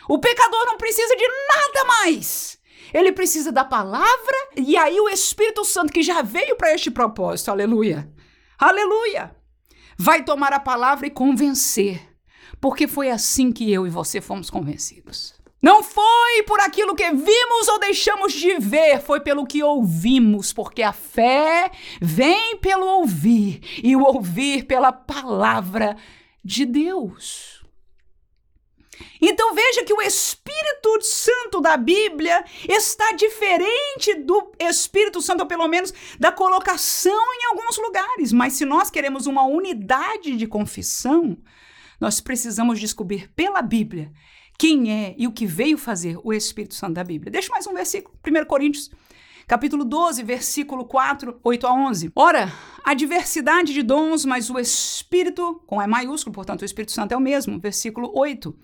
[0.09, 2.57] O pecador não precisa de nada mais
[2.93, 7.49] ele precisa da palavra e aí o Espírito Santo que já veio para este propósito,
[7.49, 8.09] aleluia.
[8.57, 9.35] Aleluia.
[9.97, 12.01] Vai tomar a palavra e convencer,
[12.61, 15.33] porque foi assim que eu e você fomos convencidos.
[15.61, 20.83] Não foi por aquilo que vimos ou deixamos de ver, foi pelo que ouvimos, porque
[20.83, 25.95] a fé vem pelo ouvir e o ouvir pela palavra
[26.43, 27.62] de Deus.
[29.21, 35.67] Então veja que o Espírito Santo da Bíblia está diferente do Espírito Santo, ou pelo
[35.67, 38.31] menos da colocação em alguns lugares.
[38.31, 41.37] Mas se nós queremos uma unidade de confissão,
[41.99, 44.11] nós precisamos descobrir pela Bíblia
[44.57, 47.31] quem é e o que veio fazer o Espírito Santo da Bíblia.
[47.31, 48.91] Deixa mais um versículo, 1 Coríntios
[49.47, 52.11] capítulo 12, versículo 4, 8 a 11.
[52.15, 52.51] Ora,
[52.83, 57.17] a diversidade de dons, mas o Espírito, com E maiúsculo, portanto, o Espírito Santo é
[57.17, 58.55] o mesmo, versículo 8.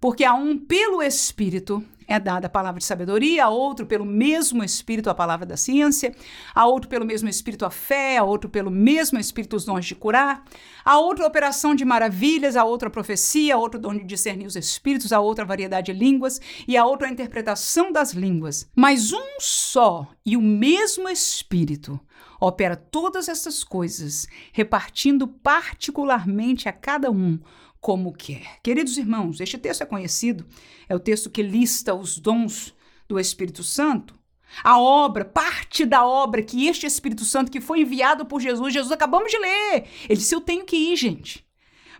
[0.00, 4.62] Porque a um, pelo Espírito, é dada a palavra de sabedoria, a outro, pelo mesmo
[4.62, 6.14] Espírito, a palavra da ciência,
[6.54, 9.94] a outro, pelo mesmo Espírito, a fé, a outro, pelo mesmo Espírito, os dons de
[9.94, 10.44] curar,
[10.84, 15.12] a outra, operação de maravilhas, a outra, profecia, a outro, dom de discernir os Espíritos,
[15.12, 18.68] a outra, variedade de línguas, e a outra, a interpretação das línguas.
[18.76, 22.00] Mas um só e o mesmo Espírito
[22.40, 27.38] opera todas essas coisas, repartindo particularmente a cada um
[27.82, 28.60] como quer.
[28.62, 30.46] Queridos irmãos, este texto é conhecido,
[30.88, 32.72] é o texto que lista os dons
[33.08, 34.14] do Espírito Santo.
[34.62, 38.92] A obra, parte da obra que este Espírito Santo que foi enviado por Jesus, Jesus
[38.92, 39.84] acabamos de ler.
[40.08, 41.44] Ele disse: Eu tenho que ir, gente.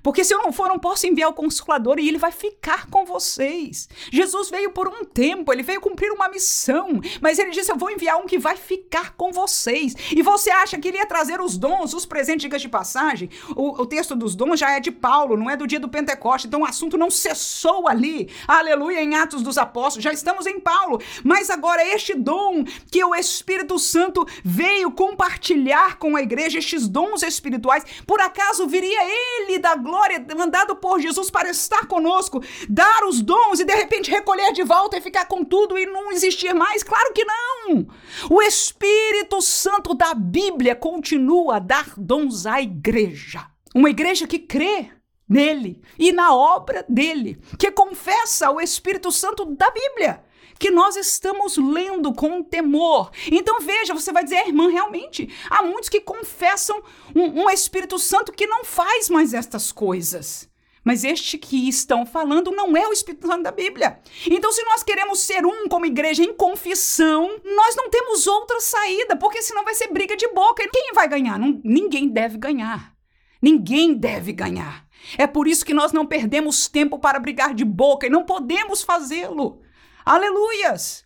[0.02, 3.04] Porque se eu não for, não posso enviar o consolador e ele vai ficar com
[3.04, 3.88] vocês.
[4.10, 7.90] Jesus veio por um tempo, ele veio cumprir uma missão, mas ele disse: Eu vou
[7.90, 9.94] enviar um que vai ficar com vocês.
[10.10, 13.30] E você acha que ele ia trazer os dons, os presentes, de passagem?
[13.54, 16.48] O, o texto dos dons já é de Paulo, não é do dia do Pentecoste,
[16.48, 18.28] então o assunto não cessou ali.
[18.48, 21.00] Aleluia, em Atos dos Apóstolos, já estamos em Paulo.
[21.22, 27.22] Mas agora, este dom que o Espírito Santo veio compartilhar com a igreja, estes dons
[27.22, 29.91] espirituais, por acaso viria ele da glória?
[29.92, 34.64] Glória mandado por Jesus para estar conosco, dar os dons e de repente recolher de
[34.64, 36.82] volta e ficar com tudo e não existir mais?
[36.82, 37.86] Claro que não!
[38.30, 43.46] O Espírito Santo da Bíblia continua a dar dons à igreja.
[43.74, 44.90] Uma igreja que crê
[45.28, 50.24] nele e na obra dele, que confessa o Espírito Santo da Bíblia
[50.62, 53.10] que nós estamos lendo com temor.
[53.32, 56.80] Então veja, você vai dizer, é, irmã, realmente, há muitos que confessam
[57.12, 60.48] um, um Espírito Santo que não faz mais estas coisas.
[60.84, 63.98] Mas este que estão falando não é o Espírito Santo da Bíblia.
[64.30, 69.16] Então, se nós queremos ser um como igreja em confissão, nós não temos outra saída,
[69.16, 70.62] porque senão vai ser briga de boca.
[70.62, 71.40] E quem vai ganhar?
[71.40, 72.94] Não, ninguém deve ganhar.
[73.42, 74.86] Ninguém deve ganhar.
[75.18, 78.82] É por isso que nós não perdemos tempo para brigar de boca e não podemos
[78.82, 79.61] fazê-lo.
[80.04, 81.04] Aleluias!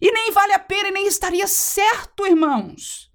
[0.00, 3.10] E nem vale a pena e nem estaria certo, irmãos.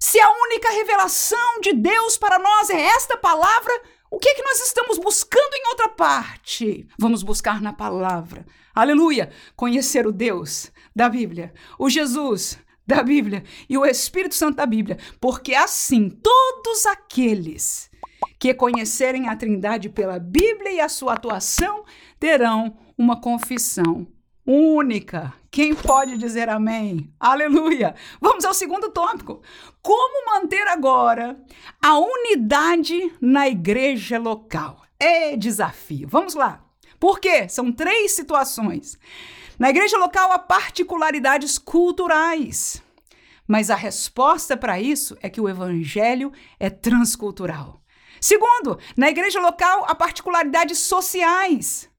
[0.00, 3.72] Se a única revelação de Deus para nós é esta palavra,
[4.10, 6.86] o que é que nós estamos buscando em outra parte?
[6.98, 8.46] Vamos buscar na palavra.
[8.74, 9.32] Aleluia!
[9.56, 14.98] Conhecer o Deus da Bíblia, o Jesus da Bíblia e o Espírito Santo da Bíblia,
[15.20, 17.90] porque assim todos aqueles
[18.38, 21.84] que conhecerem a Trindade pela Bíblia e a sua atuação
[22.20, 24.06] terão uma confissão
[24.46, 25.32] única.
[25.50, 27.12] Quem pode dizer amém?
[27.18, 27.94] Aleluia!
[28.20, 29.40] Vamos ao segundo tópico.
[29.82, 31.36] Como manter agora
[31.82, 34.82] a unidade na igreja local?
[34.98, 36.08] É desafio.
[36.08, 36.64] Vamos lá.
[36.98, 37.48] Por quê?
[37.48, 38.98] São três situações.
[39.58, 42.82] Na igreja local há particularidades culturais.
[43.46, 47.80] Mas a resposta para isso é que o evangelho é transcultural.
[48.20, 51.90] Segundo, na igreja local há particularidades sociais.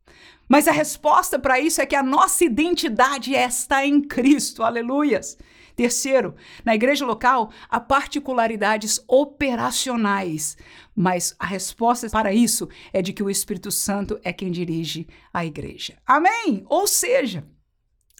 [0.47, 4.63] Mas a resposta para isso é que a nossa identidade está em Cristo.
[4.63, 5.37] Aleluias.
[5.75, 10.57] Terceiro, na igreja local há particularidades operacionais,
[10.95, 15.45] mas a resposta para isso é de que o Espírito Santo é quem dirige a
[15.45, 15.97] igreja.
[16.07, 16.63] Amém?
[16.69, 17.45] Ou seja,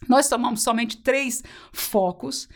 [0.06, 2.46] nós tomamos somente três focos,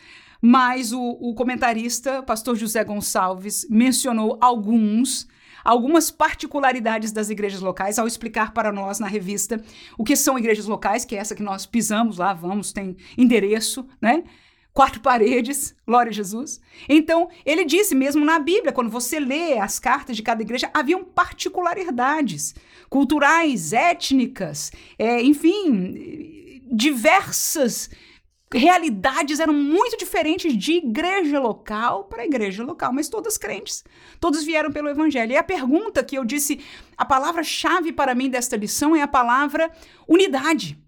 [0.42, 5.26] mas o, o comentarista, pastor José Gonçalves, mencionou alguns
[5.64, 9.62] algumas particularidades das igrejas locais ao explicar para nós na revista
[9.98, 13.86] o que são igrejas locais, que é essa que nós pisamos lá, vamos, tem endereço,
[14.00, 14.24] né?
[14.72, 16.60] Quatro paredes, glória a Jesus.
[16.88, 21.02] Então, ele disse mesmo na Bíblia, quando você lê as cartas de cada igreja, haviam
[21.02, 22.54] particularidades
[22.88, 27.90] culturais, étnicas, é, enfim, diversas
[28.52, 33.84] realidades eram muito diferentes de igreja local para igreja local, mas todas crentes.
[34.18, 35.32] Todos vieram pelo evangelho.
[35.32, 36.60] E a pergunta que eu disse,
[36.96, 39.70] a palavra-chave para mim desta lição é a palavra
[40.08, 40.78] unidade.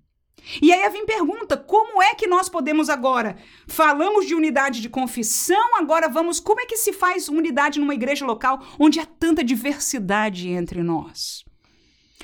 [0.60, 3.36] E aí a Vim pergunta: como é que nós podemos agora?
[3.68, 6.40] Falamos de unidade de confissão, agora vamos.
[6.40, 11.44] Como é que se faz unidade numa igreja local onde há tanta diversidade entre nós?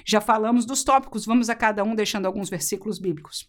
[0.04, 3.48] Já falamos dos tópicos, vamos a cada um deixando alguns versículos bíblicos.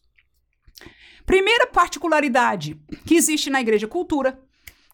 [1.25, 4.39] Primeira particularidade que existe na igreja cultura.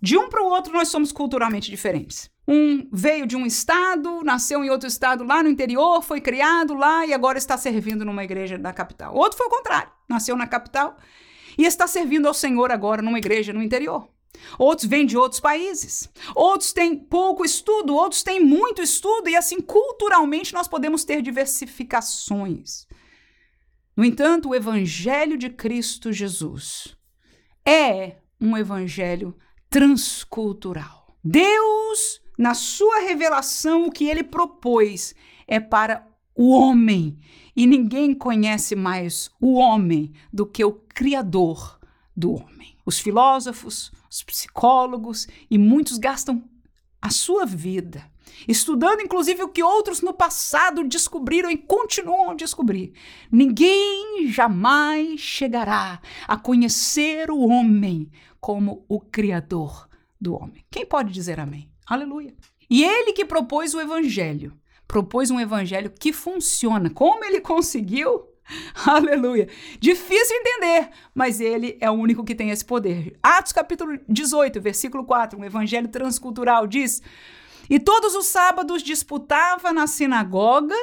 [0.02, 2.30] De um para o outro, nós somos culturalmente diferentes.
[2.48, 7.06] Um veio de um estado, nasceu em outro estado lá no interior, foi criado lá
[7.06, 9.16] e agora está servindo numa igreja da capital.
[9.16, 10.96] Outro foi o contrário, nasceu na capital
[11.58, 14.08] e está servindo ao Senhor agora numa igreja no interior.
[14.60, 19.62] Outros vêm de outros países, outros têm pouco estudo, outros têm muito estudo, e assim,
[19.62, 22.86] culturalmente, nós podemos ter diversificações.
[23.96, 26.98] No entanto, o Evangelho de Cristo Jesus
[27.66, 29.36] é um evangelho
[29.70, 31.18] transcultural.
[31.24, 35.16] Deus, na sua revelação, o que ele propôs
[35.48, 36.06] é para
[36.36, 37.18] o homem.
[37.56, 41.80] E ninguém conhece mais o homem do que o Criador
[42.16, 42.78] do homem.
[42.86, 46.44] Os filósofos, os psicólogos e muitos gastam
[47.02, 48.04] a sua vida
[48.48, 52.94] estudando inclusive o que outros no passado descobriram e continuam a descobrir.
[53.32, 58.10] Ninguém jamais chegará a conhecer o homem
[58.40, 59.88] como o Criador
[60.20, 60.66] do homem.
[60.70, 61.70] Quem pode dizer amém?
[61.86, 62.34] Aleluia.
[62.70, 64.58] E ele que propôs o evangelho,
[64.88, 66.90] propôs um evangelho que funciona.
[66.90, 68.36] Como ele conseguiu?
[68.86, 69.48] Aleluia.
[69.80, 73.18] Difícil entender, mas ele é o único que tem esse poder.
[73.22, 77.02] Atos capítulo 18, versículo 4, um evangelho transcultural diz:
[77.70, 80.76] e todos os sábados disputava na sinagoga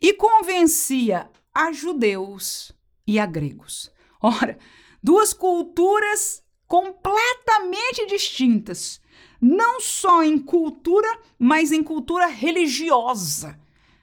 [0.00, 2.72] e convencia a judeus
[3.06, 3.90] e a gregos.
[4.20, 4.58] Ora,
[5.02, 9.00] duas culturas completamente distintas,
[9.40, 11.08] não só em cultura,
[11.38, 13.58] mas em cultura religiosa.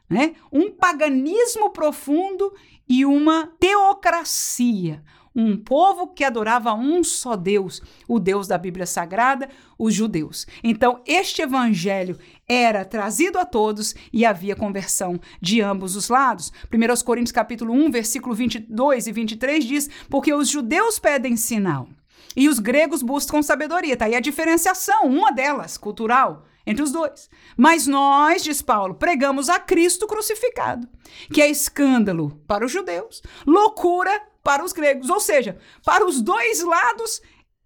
[0.10, 0.36] Né?
[0.52, 2.54] Um paganismo profundo
[2.88, 5.04] e uma teocracia,
[5.36, 10.46] um povo que adorava um só Deus, o Deus da Bíblia Sagrada, os judeus.
[10.64, 12.18] Então, este evangelho
[12.48, 16.52] era trazido a todos e havia conversão de ambos os lados.
[16.72, 21.88] 1 Coríntios capítulo 1, versículo 22 e 23 diz: "Porque os judeus pedem sinal,
[22.36, 23.98] e os gregos buscam sabedoria".
[23.98, 27.30] Tá aí a diferenciação, uma delas, cultural, entre os dois.
[27.58, 30.88] Mas nós, diz Paulo, pregamos a Cristo crucificado,
[31.32, 35.10] que é escândalo para os judeus, loucura para os gregos.
[35.10, 37.22] Ou seja, para os dois lados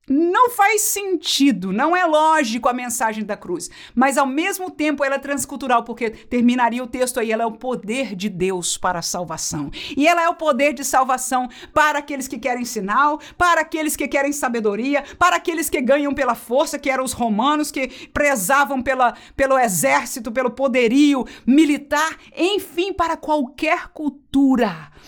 [0.10, 5.16] não faz sentido, não é lógico a mensagem da cruz, mas ao mesmo tempo ela
[5.16, 9.02] é transcultural, porque terminaria o texto aí, ela é o poder de Deus para a
[9.02, 9.70] salvação.
[9.98, 14.08] E ela é o poder de salvação para aqueles que querem sinal, para aqueles que
[14.08, 19.13] querem sabedoria, para aqueles que ganham pela força, que eram os romanos, que prezavam pela,
[19.36, 24.27] pelo exército, pelo poderio militar, enfim, para qualquer cultura.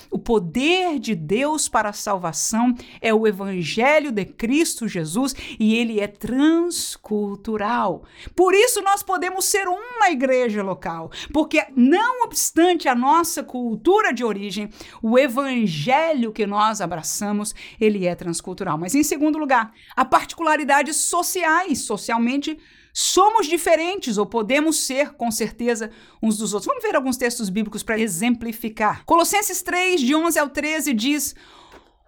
[0.10, 6.00] O poder de Deus para a salvação é o evangelho de Cristo Jesus e ele
[6.00, 8.04] é transcultural.
[8.36, 14.24] Por isso nós podemos ser uma igreja local, porque não obstante a nossa cultura de
[14.24, 14.70] origem,
[15.02, 18.78] o evangelho que nós abraçamos, ele é transcultural.
[18.80, 22.58] Mas em segundo lugar, a particularidades sociais, socialmente
[22.94, 26.68] Somos diferentes, ou podemos ser, com certeza, uns dos outros.
[26.68, 29.04] Vamos ver alguns textos bíblicos para exemplificar.
[29.06, 31.36] Colossenses 3, de 11 ao 13, diz: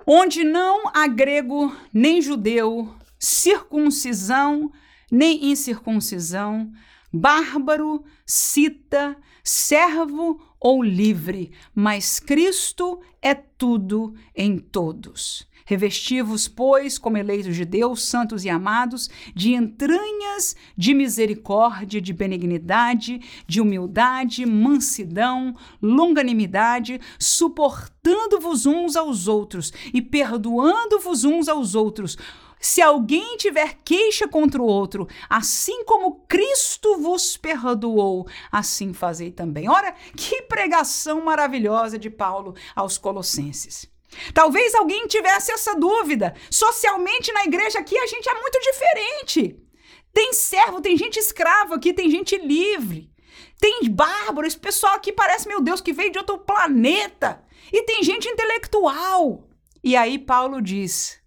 [0.06, 4.72] onde não há grego nem judeu, circuncisão
[5.12, 6.72] nem incircuncisão,
[7.12, 15.46] bárbaro, cita, servo ou livre, mas Cristo é tudo em todos.
[15.66, 23.22] Revestivos, pois, como eleitos de Deus, santos e amados, de entranhas de misericórdia, de benignidade,
[23.48, 32.18] de humildade, mansidão, longanimidade, suportando-vos uns aos outros e perdoando-vos uns aos outros.
[32.62, 39.68] Se alguém tiver queixa contra o outro, assim como Cristo vos perdoou, assim fazei também.
[39.68, 43.90] Ora, que pregação maravilhosa de Paulo aos Colossenses.
[44.34, 46.36] Talvez alguém tivesse essa dúvida.
[46.50, 49.58] Socialmente na igreja aqui a gente é muito diferente.
[50.14, 53.10] Tem servo, tem gente escrava aqui, tem gente livre.
[53.60, 57.44] Tem bárbaro, esse pessoal aqui parece, meu Deus, que veio de outro planeta.
[57.72, 59.48] E tem gente intelectual.
[59.84, 61.22] E aí Paulo diz: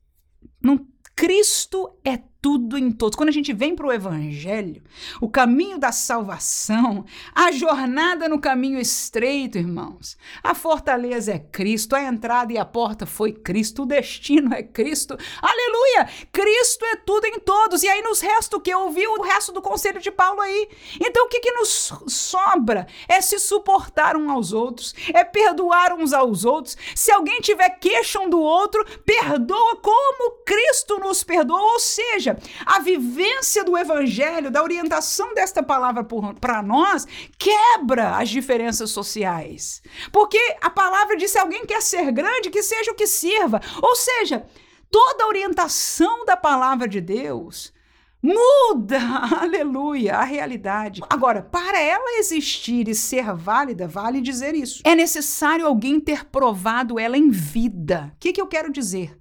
[0.63, 3.17] não, Cristo é tudo em todos.
[3.17, 4.83] Quando a gente vem para o Evangelho,
[5.19, 10.15] o caminho da salvação, a jornada no caminho estreito, irmãos.
[10.43, 15.17] A fortaleza é Cristo, a entrada e a porta foi Cristo, o destino é Cristo.
[15.41, 16.07] Aleluia!
[16.31, 17.83] Cristo é tudo em todos.
[17.83, 18.75] E aí nos resta o que?
[18.75, 20.69] Ouviu o resto do conselho de Paulo aí.
[21.01, 22.87] Então o que, que nos sobra?
[23.09, 26.77] É se suportar uns aos outros, é perdoar uns aos outros.
[26.95, 31.73] Se alguém tiver queixa um do outro, perdoa como Cristo nos perdoa.
[31.73, 32.34] Ou seja,
[32.65, 36.07] a vivência do evangelho, da orientação desta palavra
[36.41, 37.07] para nós,
[37.39, 39.83] quebra as diferenças sociais.
[40.13, 43.61] Porque a palavra diz: se alguém quer ser grande, que seja o que sirva.
[43.83, 44.47] Ou seja,
[44.91, 47.73] toda a orientação da palavra de Deus
[48.25, 48.99] muda,
[49.43, 51.03] aleluia, a realidade.
[51.11, 54.81] Agora, para ela existir e ser válida, vale dizer isso.
[54.85, 58.13] É necessário alguém ter provado ela em vida.
[58.15, 59.19] O que, que eu quero dizer?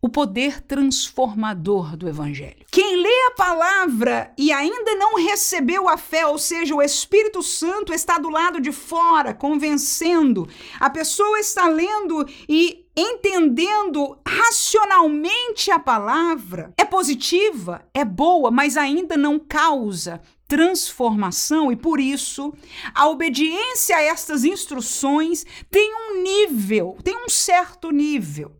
[0.00, 2.66] O poder transformador do Evangelho.
[2.70, 7.92] Quem lê a palavra e ainda não recebeu a fé, ou seja, o Espírito Santo
[7.92, 16.72] está do lado de fora, convencendo, a pessoa está lendo e entendendo racionalmente a palavra,
[16.78, 22.54] é positiva, é boa, mas ainda não causa transformação e por isso
[22.94, 28.52] a obediência a estas instruções tem um nível, tem um certo nível.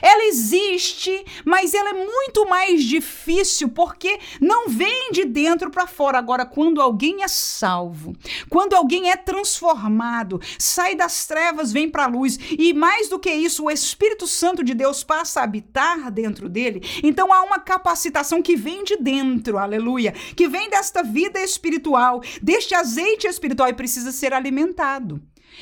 [0.00, 6.18] Ela existe, mas ela é muito mais difícil porque não vem de dentro para fora.
[6.18, 8.14] Agora, quando alguém é salvo,
[8.48, 13.30] quando alguém é transformado, sai das trevas, vem para a luz, e mais do que
[13.30, 18.40] isso, o Espírito Santo de Deus passa a habitar dentro dele, então há uma capacitação
[18.40, 24.12] que vem de dentro, aleluia, que vem desta vida espiritual, deste azeite espiritual e precisa
[24.12, 25.20] ser alimentado.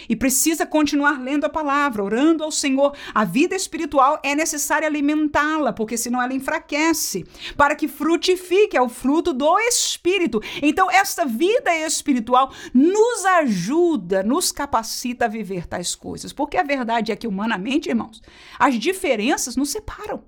[0.08, 2.94] E precisa continuar lendo a palavra, orando ao Senhor.
[3.14, 7.24] A vida espiritual é necessário alimentá-la, porque senão ela enfraquece,
[7.56, 10.40] para que frutifique, é o fruto do Espírito.
[10.62, 16.32] Então, esta vida espiritual nos ajuda, nos capacita a viver tais coisas.
[16.32, 18.22] Porque a verdade é que, humanamente, irmãos,
[18.58, 20.22] as diferenças nos separam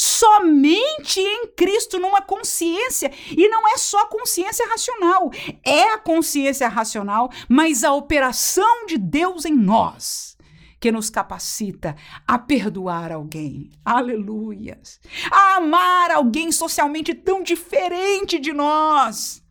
[0.00, 3.12] somente em Cristo, numa consciência.
[3.30, 5.30] E não é só consciência racional,
[5.62, 10.38] é a consciência racional, mas a operação de Deus em nós
[10.80, 11.94] que nos capacita
[12.26, 13.68] a perdoar alguém.
[13.84, 14.98] Aleluias.
[15.30, 19.44] A amar alguém socialmente tão diferente de nós.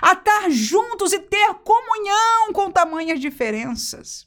[0.00, 4.26] A estar juntos e ter comunhão com tamanhas diferenças.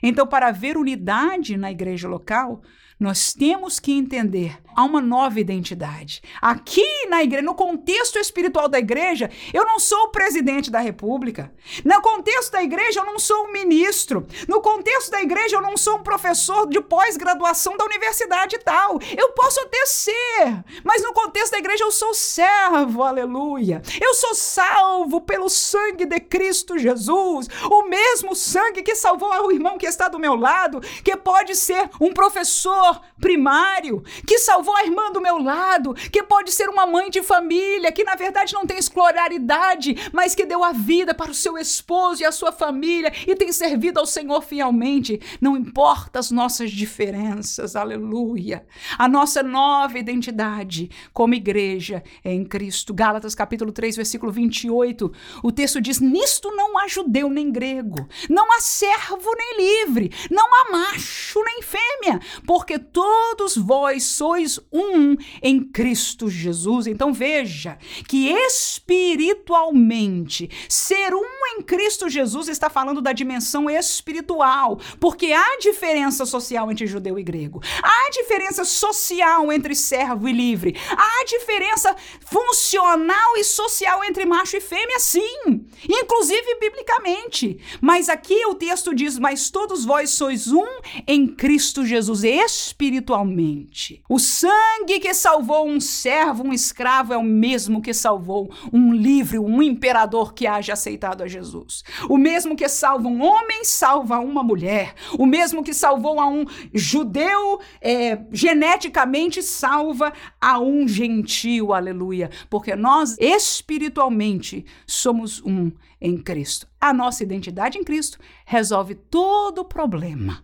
[0.00, 2.62] Então, para haver unidade na igreja local,
[3.00, 6.22] nós temos que entender há uma nova identidade.
[6.40, 11.52] Aqui na igreja, no contexto espiritual da igreja, eu não sou o presidente da república.
[11.84, 14.26] No contexto da igreja, eu não sou um ministro.
[14.48, 18.98] No contexto da igreja, eu não sou um professor de pós-graduação da universidade tal.
[19.16, 23.82] Eu posso até ser, mas no contexto da igreja, eu sou servo, aleluia.
[24.00, 29.76] Eu sou salvo pelo sangue de Cristo Jesus, o mesmo sangue que salvou o irmão
[29.76, 35.10] que está do meu lado, que pode ser um professor primário, que salvou a irmã
[35.12, 38.78] do meu lado, que pode ser uma mãe de família, que na verdade não tem
[38.78, 43.34] escolaridade, mas que deu a vida para o seu esposo e a sua família e
[43.34, 45.20] tem servido ao Senhor fielmente.
[45.40, 48.66] Não importa as nossas diferenças, aleluia.
[48.98, 52.94] A nossa nova identidade como igreja é em Cristo.
[52.94, 55.12] Gálatas capítulo 3, versículo 28.
[55.42, 60.46] O texto diz: Nisto não há judeu nem grego, não há servo nem livre, não
[60.46, 66.86] há macho nem fêmea, porque todos vós sois um em Cristo Jesus.
[66.86, 67.76] Então veja
[68.08, 71.24] que espiritualmente ser um
[71.54, 77.22] em Cristo Jesus está falando da dimensão espiritual, porque há diferença social entre judeu e
[77.22, 77.60] grego.
[77.82, 80.76] Há diferença social entre servo e livre.
[80.90, 81.94] Há diferença
[82.24, 87.58] funcional e social entre macho e fêmea, sim, inclusive biblicamente.
[87.80, 90.66] Mas aqui o texto diz: "Mas todos vós sois um
[91.06, 92.24] em Cristo Jesus".
[92.24, 94.02] Espiritualmente espiritualmente.
[94.40, 99.60] Sangue que salvou um servo, um escravo, é o mesmo que salvou um livre, um
[99.60, 101.84] imperador que haja aceitado a Jesus.
[102.08, 104.94] O mesmo que salva um homem, salva uma mulher.
[105.18, 110.10] O mesmo que salvou a um judeu, é, geneticamente salva
[110.40, 112.30] a um gentio, aleluia.
[112.48, 115.70] Porque nós espiritualmente somos um
[116.00, 116.66] em Cristo.
[116.80, 120.42] A nossa identidade em Cristo resolve todo o problema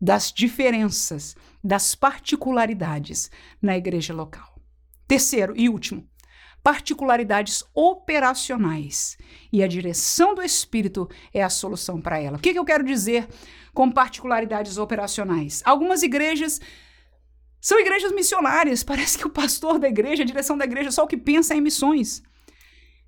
[0.00, 3.30] das diferenças, das particularidades
[3.60, 4.54] na igreja local.
[5.06, 6.08] Terceiro e último,
[6.62, 9.16] particularidades operacionais.
[9.52, 12.36] E a direção do Espírito é a solução para ela.
[12.36, 13.28] O que, que eu quero dizer
[13.74, 15.62] com particularidades operacionais?
[15.64, 16.60] Algumas igrejas
[17.60, 18.82] são igrejas missionárias.
[18.84, 21.56] Parece que o pastor da igreja, a direção da igreja, só o que pensa é
[21.56, 22.22] em missões.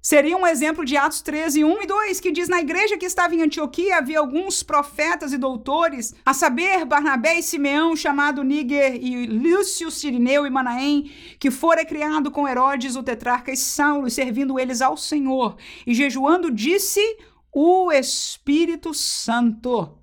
[0.05, 3.37] Seria um exemplo de Atos 13, 1 e 2, que diz: Na igreja que estava
[3.37, 9.29] em Antioquia havia alguns profetas e doutores, a saber, Barnabé e Simeão, chamado Níger, e
[9.29, 14.83] Lúcio, Sirineu e Manaém, que fora criado com Herodes, o tetrarca, e Saulo, servindo eles
[14.83, 15.57] ao Senhor.
[15.87, 17.01] E jejuando, disse
[17.53, 20.02] o Espírito Santo: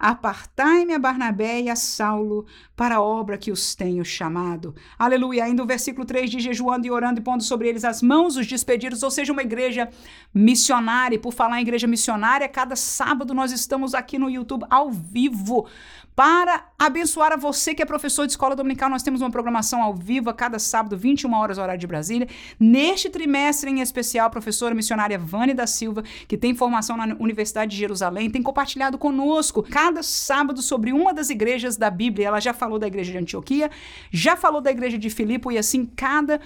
[0.00, 4.74] Apartai-me a Barnabé e a Saulo para a obra que os tenho chamado.
[4.98, 5.44] Aleluia.
[5.44, 8.46] Ainda o versículo 3 diz: jejuando e orando e pondo sobre eles as mãos, os
[8.46, 9.90] despedidos, ou seja, uma igreja
[10.32, 11.16] missionária.
[11.16, 15.68] E por falar em igreja missionária, cada sábado nós estamos aqui no YouTube ao vivo
[16.14, 18.90] para abençoar a você que é professor de escola dominical.
[18.90, 22.28] Nós temos uma programação ao vivo a cada sábado, 21 horas, horário de Brasília.
[22.58, 27.70] Neste trimestre em especial, a professora missionária Vânia da Silva, que tem formação na Universidade
[27.72, 32.28] de Jerusalém, tem compartilhado conosco cada sábado sobre uma das igrejas da Bíblia.
[32.28, 33.70] Ela já falou da igreja de Antioquia,
[34.10, 36.40] já falou da igreja de Filipe, e assim, cada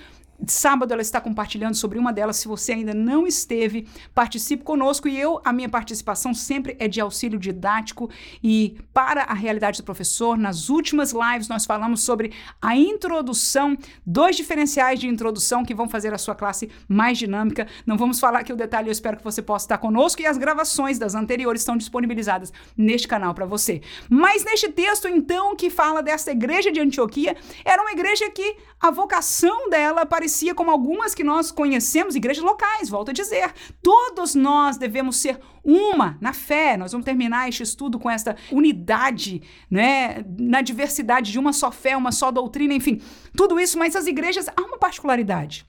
[0.47, 2.37] Sábado ela está compartilhando sobre uma delas.
[2.37, 5.09] Se você ainda não esteve, participe conosco.
[5.09, 8.11] E eu, a minha participação sempre é de auxílio didático
[8.43, 10.37] e para a realidade do professor.
[10.37, 16.13] Nas últimas lives nós falamos sobre a introdução, dois diferenciais de introdução que vão fazer
[16.13, 17.67] a sua classe mais dinâmica.
[17.87, 20.37] Não vamos falar aqui o detalhe, eu espero que você possa estar conosco e as
[20.37, 23.81] gravações das anteriores estão disponibilizadas neste canal para você.
[24.11, 28.91] Mas neste texto, então, que fala dessa igreja de Antioquia, era uma igreja que a
[28.91, 33.53] vocação dela parecia parecia como algumas que nós conhecemos, igrejas locais, volto a dizer.
[33.83, 36.79] Todos nós devemos ser uma na fé.
[36.79, 41.95] Nós vamos terminar este estudo com esta unidade, né, na diversidade de uma só fé,
[41.95, 43.03] uma só doutrina, enfim,
[43.37, 45.67] tudo isso, mas as igrejas há uma particularidade.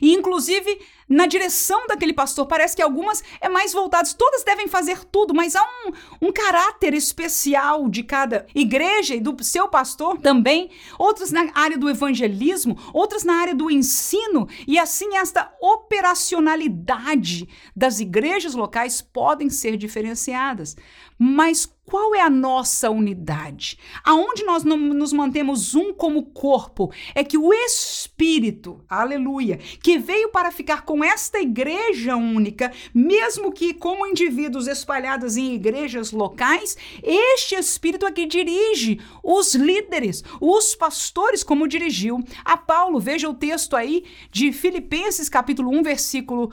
[0.00, 5.04] E, inclusive, na direção daquele pastor, parece que algumas é mais voltadas, todas devem fazer
[5.04, 10.70] tudo, mas há um, um caráter especial de cada igreja e do seu pastor também,
[10.98, 18.00] outras na área do evangelismo, outras na área do ensino, e assim esta operacionalidade das
[18.00, 20.76] igrejas locais podem ser diferenciadas.
[21.18, 23.78] Mas qual é a nossa unidade?
[24.02, 30.50] Aonde nós nos mantemos um como corpo é que o Espírito, aleluia, que veio para
[30.50, 38.04] ficar com esta igreja única, mesmo que como indivíduos espalhados em igrejas locais, este Espírito
[38.04, 42.98] é que dirige os líderes, os pastores, como dirigiu a Paulo.
[42.98, 46.50] Veja o texto aí de Filipenses, capítulo 1, versículo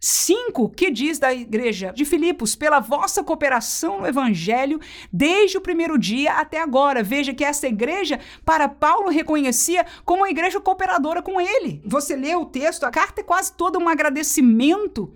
[0.00, 4.80] 5, que diz da igreja de Filipos, pela vossa cooperação no evangelho
[5.12, 7.02] desde o primeiro dia até agora.
[7.02, 11.82] Veja que essa igreja, para Paulo, reconhecia como uma igreja cooperadora com ele.
[11.84, 15.12] Você lê o texto, a carta é quase toda um agradecimento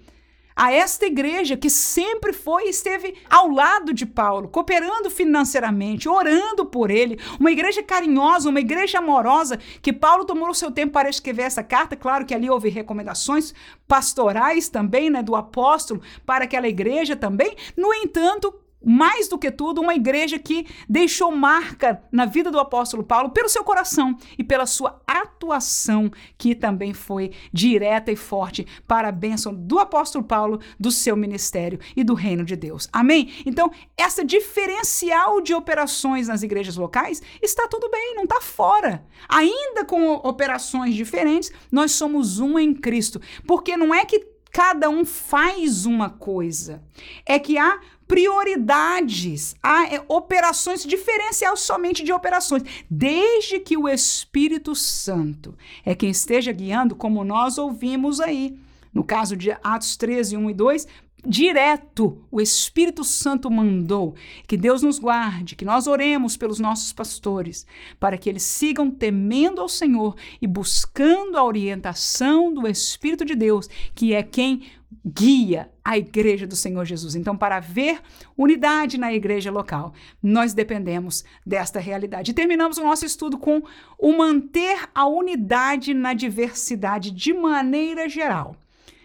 [0.55, 6.67] a esta igreja que sempre foi e esteve ao lado de Paulo, cooperando financeiramente, orando
[6.67, 11.09] por ele, uma igreja carinhosa, uma igreja amorosa, que Paulo tomou o seu tempo para
[11.09, 11.97] escrever essa carta.
[11.97, 13.55] Claro que ali houve recomendações
[13.87, 17.57] pastorais também, né, do apóstolo para aquela igreja também.
[17.77, 23.03] No entanto, mais do que tudo, uma igreja que deixou marca na vida do apóstolo
[23.03, 29.09] Paulo pelo seu coração e pela sua atuação, que também foi direta e forte para
[29.09, 32.89] a bênção do apóstolo Paulo, do seu ministério e do reino de Deus.
[32.93, 33.33] Amém?
[33.45, 39.05] Então, essa diferencial de operações nas igrejas locais está tudo bem, não está fora.
[39.29, 43.21] Ainda com operações diferentes, nós somos um em Cristo.
[43.47, 46.83] Porque não é que cada um faz uma coisa,
[47.25, 47.81] é que há
[48.13, 56.11] prioridades, há é, operações, diferencial somente de operações, desde que o Espírito Santo é quem
[56.11, 58.55] esteja guiando, como nós ouvimos aí.
[58.93, 60.89] No caso de Atos 13, 1 e 2,
[61.27, 64.15] direto o Espírito Santo mandou
[64.47, 67.67] que Deus nos guarde, que nós oremos pelos nossos pastores,
[68.01, 73.69] para que eles sigam temendo ao Senhor e buscando a orientação do Espírito de Deus,
[73.95, 74.63] que é quem
[75.05, 77.15] guia a igreja do Senhor Jesus.
[77.15, 78.01] Então, para haver
[78.37, 82.31] unidade na igreja local, nós dependemos desta realidade.
[82.31, 83.63] E terminamos o nosso estudo com
[83.99, 88.57] o manter a unidade na diversidade de maneira geral.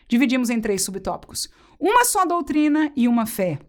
[0.08, 1.50] Dividimos em três subtópicos:
[1.80, 3.60] uma só doutrina e uma fé.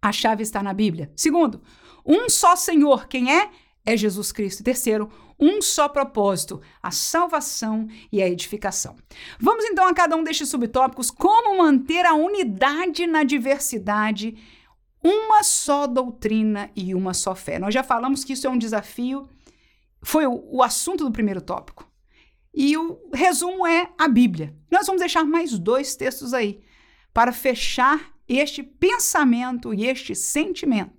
[0.00, 1.10] A chave está na Bíblia.
[1.16, 1.62] Segundo,
[2.04, 3.08] um só Senhor.
[3.08, 3.50] Quem é?
[3.84, 4.62] É Jesus Cristo.
[4.62, 8.96] Terceiro, um só propósito, a salvação e a edificação.
[9.38, 14.36] Vamos então a cada um destes subtópicos, como manter a unidade na diversidade,
[15.02, 17.58] uma só doutrina e uma só fé.
[17.58, 19.28] Nós já falamos que isso é um desafio,
[20.02, 21.86] foi o, o assunto do primeiro tópico.
[22.52, 24.56] E o resumo é a Bíblia.
[24.70, 26.60] Nós vamos deixar mais dois textos aí
[27.16, 30.92] para fechar este pensamento e este sentimento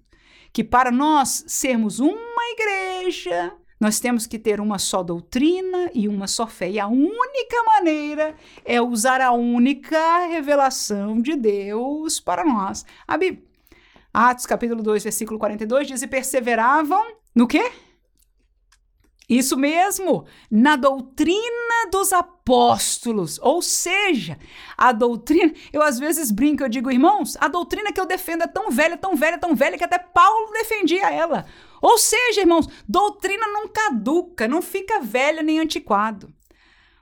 [0.51, 6.25] que para nós sermos uma igreja nós temos que ter uma só doutrina e uma
[6.25, 6.71] só fé.
[6.71, 12.83] E a única maneira é usar a única revelação de Deus para nós.
[13.07, 13.45] A Bíblia.
[14.11, 17.05] Atos capítulo 2, versículo 42 diz: E perseveravam
[17.35, 17.71] no quê?
[19.29, 23.37] Isso mesmo, na doutrina dos apóstolos.
[23.41, 24.39] Ou seja,
[24.77, 25.53] a doutrina.
[25.73, 28.97] Eu às vezes brinco, eu digo, irmãos, a doutrina que eu defendo é tão velha,
[28.97, 31.45] tão velha, tão velha, que até Paulo defendia ela.
[31.81, 36.33] Ou seja, irmãos, doutrina não caduca, não fica velha nem antiquado.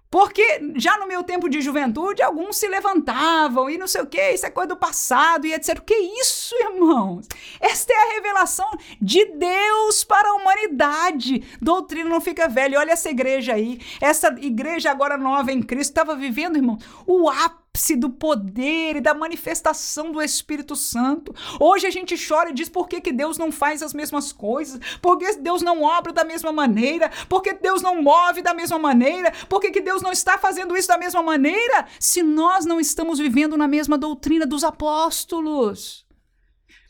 [0.09, 4.31] Porque já no meu tempo de juventude, alguns se levantavam e não sei o que,
[4.31, 5.79] isso é coisa do passado e etc.
[5.81, 7.27] Que é isso, irmãos?
[7.59, 8.69] Esta é a revelação
[9.01, 11.43] de Deus para a humanidade.
[11.61, 12.79] Doutrina não fica velha.
[12.79, 13.79] Olha essa igreja aí.
[13.99, 19.01] Essa igreja agora nova em Cristo estava vivendo, irmão, o ápice ápice do poder e
[19.01, 21.35] da manifestação do Espírito Santo.
[21.59, 24.79] Hoje a gente chora e diz por que, que Deus não faz as mesmas coisas,
[25.01, 28.79] por que Deus não obra da mesma maneira, por que Deus não move da mesma
[28.79, 32.79] maneira, por que, que Deus não está fazendo isso da mesma maneira, se nós não
[32.79, 36.05] estamos vivendo na mesma doutrina dos apóstolos.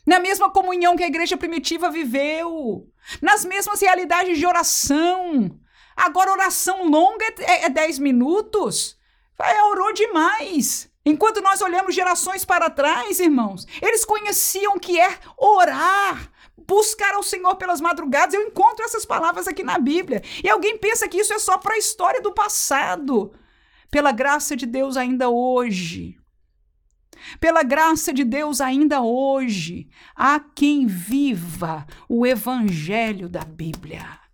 [0.06, 2.86] Na mesma comunhão que a igreja primitiva viveu,
[3.20, 5.58] nas mesmas realidades de oração.
[5.96, 8.95] Agora, oração longa é 10 é, minutos.
[9.38, 10.90] É, orou demais.
[11.04, 16.32] Enquanto nós olhamos gerações para trás, irmãos, eles conheciam que é orar,
[16.66, 18.34] buscar ao Senhor pelas madrugadas.
[18.34, 20.20] Eu encontro essas palavras aqui na Bíblia.
[20.42, 23.32] E alguém pensa que isso é só para a história do passado.
[23.88, 26.18] Pela graça de Deus, ainda hoje.
[27.38, 34.25] Pela graça de Deus, ainda hoje, há quem viva o evangelho da Bíblia.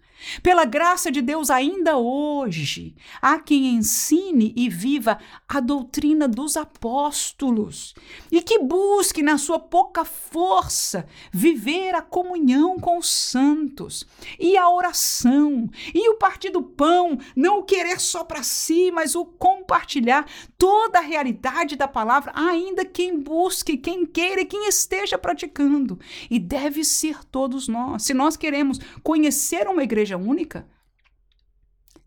[0.43, 5.19] Pela graça de Deus, ainda hoje, há quem ensine e viva
[5.49, 7.95] a doutrina dos apóstolos
[8.31, 14.07] e que busque, na sua pouca força, viver a comunhão com os santos
[14.39, 19.15] e a oração e o partir do pão, não o querer só para si, mas
[19.15, 25.19] o compartilhar toda a realidade da palavra, ainda quem busque, quem queira e quem esteja
[25.19, 25.99] praticando.
[26.31, 28.05] E deve ser todos nós.
[28.05, 30.69] Se nós queremos conhecer uma igreja igreja única?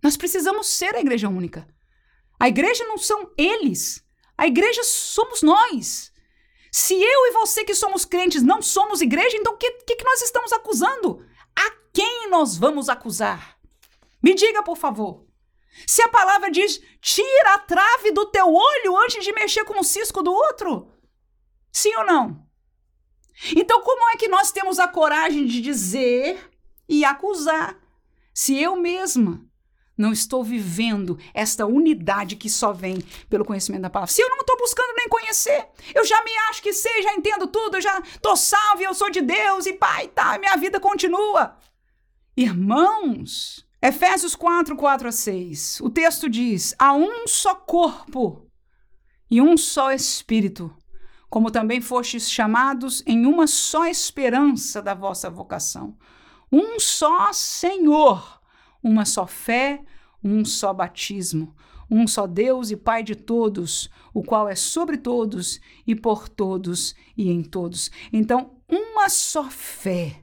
[0.03, 1.67] Nós precisamos ser a igreja única.
[2.39, 4.03] A igreja não são eles.
[4.37, 6.11] A igreja somos nós.
[6.71, 10.03] Se eu e você que somos crentes não somos igreja, então o que, que, que
[10.03, 11.25] nós estamos acusando?
[11.57, 13.57] A quem nós vamos acusar?
[14.21, 15.25] Me diga, por favor.
[15.87, 19.83] Se a palavra diz, tira a trave do teu olho antes de mexer com o
[19.83, 20.91] cisco do outro?
[21.71, 22.45] Sim ou não?
[23.55, 26.51] Então, como é que nós temos a coragem de dizer
[26.87, 27.77] e acusar
[28.35, 29.41] se eu mesma
[29.97, 34.13] não estou vivendo esta unidade que só vem pelo conhecimento da palavra.
[34.13, 37.47] Se eu não estou buscando nem conhecer, eu já me acho que sei, já entendo
[37.47, 41.57] tudo, eu já estou salvo, eu sou de Deus e pai, tá, minha vida continua.
[42.35, 48.51] Irmãos, Efésios 4, 4 a 6, o texto diz: há um só corpo
[49.31, 50.75] e um só espírito,
[51.29, 55.97] como também fostes chamados em uma só esperança da vossa vocação.
[56.55, 58.35] Um só Senhor
[58.85, 59.81] uma só fé,
[60.23, 61.55] um só batismo,
[61.89, 66.95] um só Deus e Pai de todos, o qual é sobre todos e por todos
[67.17, 67.89] e em todos.
[68.13, 70.21] Então, uma só fé.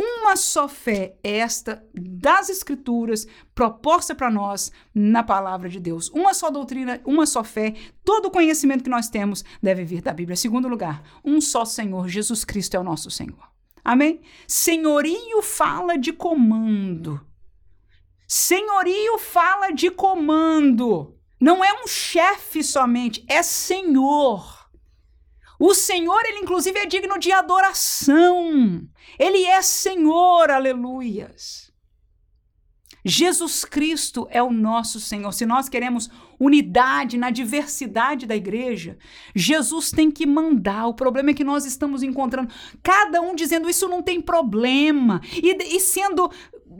[0.00, 6.08] Uma só fé esta das Escrituras proposta para nós na palavra de Deus.
[6.10, 7.74] Uma só doutrina, uma só fé.
[8.04, 10.36] Todo o conhecimento que nós temos deve vir da Bíblia.
[10.36, 13.57] Segundo lugar, um só Senhor, Jesus Cristo é o nosso Senhor.
[13.88, 14.20] Amém?
[14.46, 17.26] Senhorio fala de comando.
[18.26, 21.18] Senhorio fala de comando.
[21.40, 24.68] Não é um chefe somente, é senhor.
[25.58, 28.86] O Senhor, ele inclusive é digno de adoração.
[29.18, 31.72] Ele é Senhor, aleluias.
[33.02, 35.32] Jesus Cristo é o nosso Senhor.
[35.32, 38.96] Se nós queremos unidade na diversidade da igreja,
[39.34, 40.86] Jesus tem que mandar.
[40.86, 45.76] O problema é que nós estamos encontrando cada um dizendo isso não tem problema e,
[45.76, 46.30] e sendo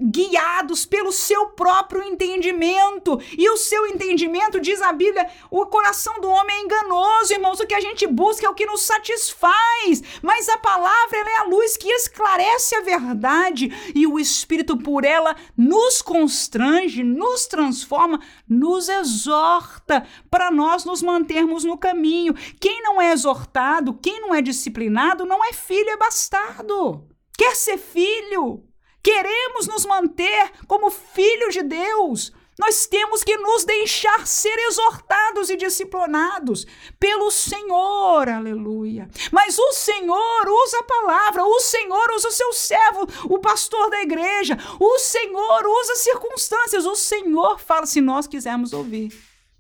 [0.01, 3.21] guiados pelo seu próprio entendimento.
[3.37, 7.61] E o seu entendimento, diz a Bíblia, o coração do homem é enganoso, irmãos.
[7.61, 10.03] O que a gente busca é o que nos satisfaz.
[10.23, 15.35] Mas a palavra é a luz que esclarece a verdade e o Espírito por ela
[15.57, 22.35] nos constrange, nos transforma, nos exorta para nós nos mantermos no caminho.
[22.61, 27.07] Quem não é exortado, quem não é disciplinado, não é filho, é bastardo.
[27.37, 28.68] Quer ser filho?
[29.09, 35.57] Queremos nos manter como filhos de Deus, nós temos que nos deixar ser exortados e
[35.57, 36.67] disciplinados
[37.01, 39.09] pelo Senhor, aleluia.
[39.33, 44.03] Mas o Senhor usa a palavra, o Senhor usa o seu servo, o pastor da
[44.03, 49.11] igreja, o Senhor usa circunstâncias, o Senhor fala se nós quisermos ouvir.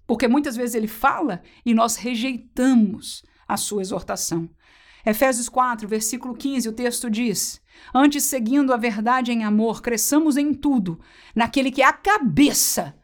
[0.06, 4.50] Porque muitas vezes ele fala e nós rejeitamos a sua exortação.
[5.06, 7.62] Efésios 4, versículo 15, o texto diz:
[7.94, 11.00] Antes, seguindo a verdade em amor, cresçamos em tudo,
[11.34, 12.94] naquele que é a cabeça,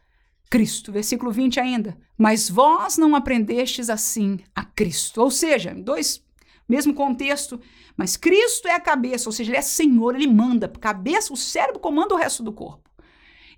[0.49, 0.91] Cristo.
[0.91, 1.97] Versículo 20 ainda.
[2.17, 5.21] Mas vós não aprendestes assim a Cristo.
[5.21, 6.23] Ou seja, dois,
[6.67, 7.59] mesmo contexto,
[7.97, 10.67] mas Cristo é a cabeça, ou seja, ele é Senhor, ele manda.
[10.67, 12.84] Cabeça, o cérebro comanda o resto do corpo.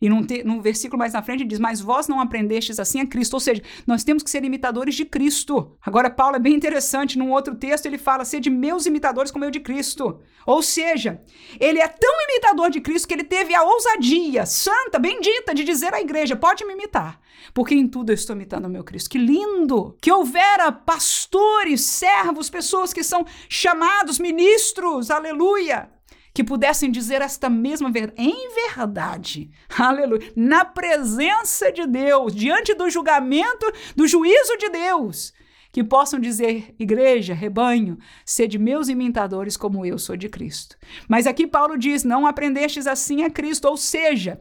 [0.02, 3.06] E num, te, num versículo mais na frente diz: Mas vós não aprendestes assim a
[3.06, 3.34] Cristo.
[3.34, 5.76] Ou seja, nós temos que ser imitadores de Cristo.
[5.82, 7.18] Agora, Paulo é bem interessante.
[7.18, 10.20] Num outro texto, ele fala: de meus imitadores como eu de Cristo.
[10.45, 11.22] Ou seja,
[11.60, 15.93] ele é tão imitador de Cristo que ele teve a ousadia santa, bendita, de dizer
[15.93, 17.20] à igreja: Pode me imitar,
[17.54, 19.10] porque em tudo eu estou imitando o meu Cristo.
[19.10, 19.98] Que lindo!
[20.02, 25.97] Que houvera pastores, servos, pessoas que são chamados ministros, aleluia
[26.38, 32.88] que pudessem dizer esta mesma verdade, em verdade, aleluia, na presença de Deus, diante do
[32.92, 33.66] julgamento,
[33.96, 35.34] do juízo de Deus,
[35.72, 40.78] que possam dizer, igreja, rebanho, sede meus imitadores como eu sou de Cristo.
[41.10, 44.40] Mas aqui Paulo diz: não aprendestes assim a Cristo, ou seja,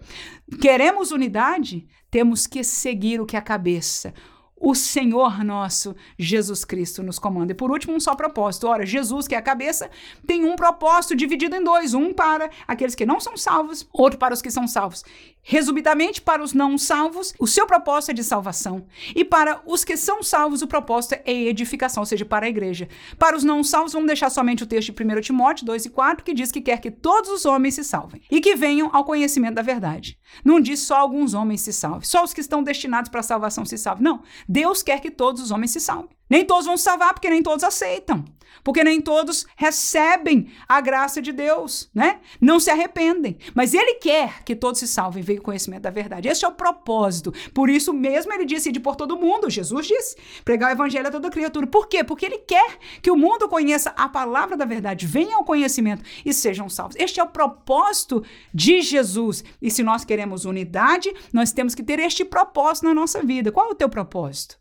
[0.61, 4.12] queremos unidade, temos que seguir o que é a cabeça,
[4.59, 7.52] o Senhor nosso Jesus Cristo nos comanda.
[7.52, 8.66] E por último, um só propósito.
[8.66, 9.90] Ora, Jesus, que é a cabeça,
[10.26, 14.34] tem um propósito dividido em dois: um para aqueles que não são salvos, outro para
[14.34, 15.04] os que são salvos.
[15.48, 18.86] Resumidamente, para os não salvos, o seu propósito é de salvação.
[19.14, 22.88] E para os que são salvos, o propósito é edificação, ou seja, para a igreja.
[23.16, 26.24] Para os não salvos, vamos deixar somente o texto de 1 Timóteo 2 e 4,
[26.24, 29.54] que diz que quer que todos os homens se salvem e que venham ao conhecimento
[29.54, 30.18] da verdade.
[30.44, 33.64] Não diz só alguns homens se salvem, só os que estão destinados para a salvação
[33.64, 34.02] se salvem.
[34.02, 34.22] Não.
[34.49, 36.11] Deus quer que todos os homens se salvem.
[36.28, 38.24] Nem todos vão se salvar porque nem todos aceitam.
[38.62, 42.20] Porque nem todos recebem a graça de Deus, né?
[42.40, 43.38] Não se arrependem.
[43.55, 46.28] Mas Ele quer que todos se salvem, veio o conhecimento da verdade.
[46.28, 47.32] Esse é o propósito.
[47.55, 49.51] Por isso mesmo Ele disse de por todo mundo.
[49.51, 51.66] Jesus disse, pregar o evangelho a toda criatura.
[51.66, 52.03] Por quê?
[52.03, 56.32] Porque Ele quer que o mundo conheça a palavra da verdade, venha ao conhecimento e
[56.32, 56.97] sejam salvos.
[56.99, 58.22] Este é o propósito
[58.53, 59.44] de Jesus.
[59.61, 63.53] E se nós queremos unidade, nós temos que ter este propósito na nossa vida.
[63.53, 64.59] Qual é o teu propósito?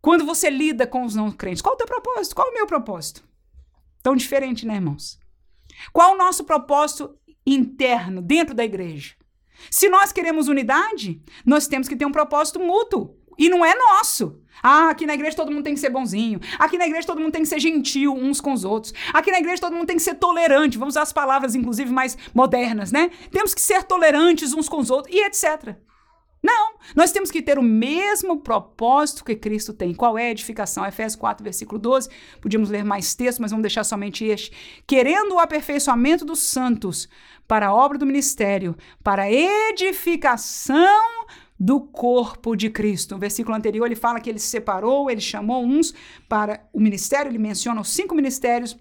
[0.00, 2.34] Quando você lida com os não crentes, qual o teu propósito?
[2.34, 3.22] Qual o meu propósito?
[4.02, 5.18] Tão diferente, né, irmãos?
[5.92, 9.14] Qual o nosso propósito interno, dentro da igreja?
[9.70, 13.16] Se nós queremos unidade, nós temos que ter um propósito mútuo.
[13.36, 14.38] E não é nosso.
[14.62, 16.40] Ah, aqui na igreja todo mundo tem que ser bonzinho.
[16.58, 18.92] Aqui na igreja todo mundo tem que ser gentil uns com os outros.
[19.14, 20.76] Aqui na igreja todo mundo tem que ser tolerante.
[20.76, 23.10] Vamos usar as palavras, inclusive, mais modernas, né?
[23.30, 25.74] Temos que ser tolerantes uns com os outros e etc.
[26.42, 29.94] Não, nós temos que ter o mesmo propósito que Cristo tem.
[29.94, 30.86] Qual é a edificação?
[30.86, 32.08] Efésios 4, versículo 12.
[32.40, 34.52] Podíamos ler mais textos, mas vamos deixar somente este.
[34.86, 37.08] Querendo o aperfeiçoamento dos santos
[37.46, 41.26] para a obra do ministério, para a edificação
[41.58, 43.14] do corpo de Cristo.
[43.14, 45.92] No versículo anterior ele fala que ele separou, ele chamou uns
[46.26, 48.78] para o ministério, ele menciona os cinco ministérios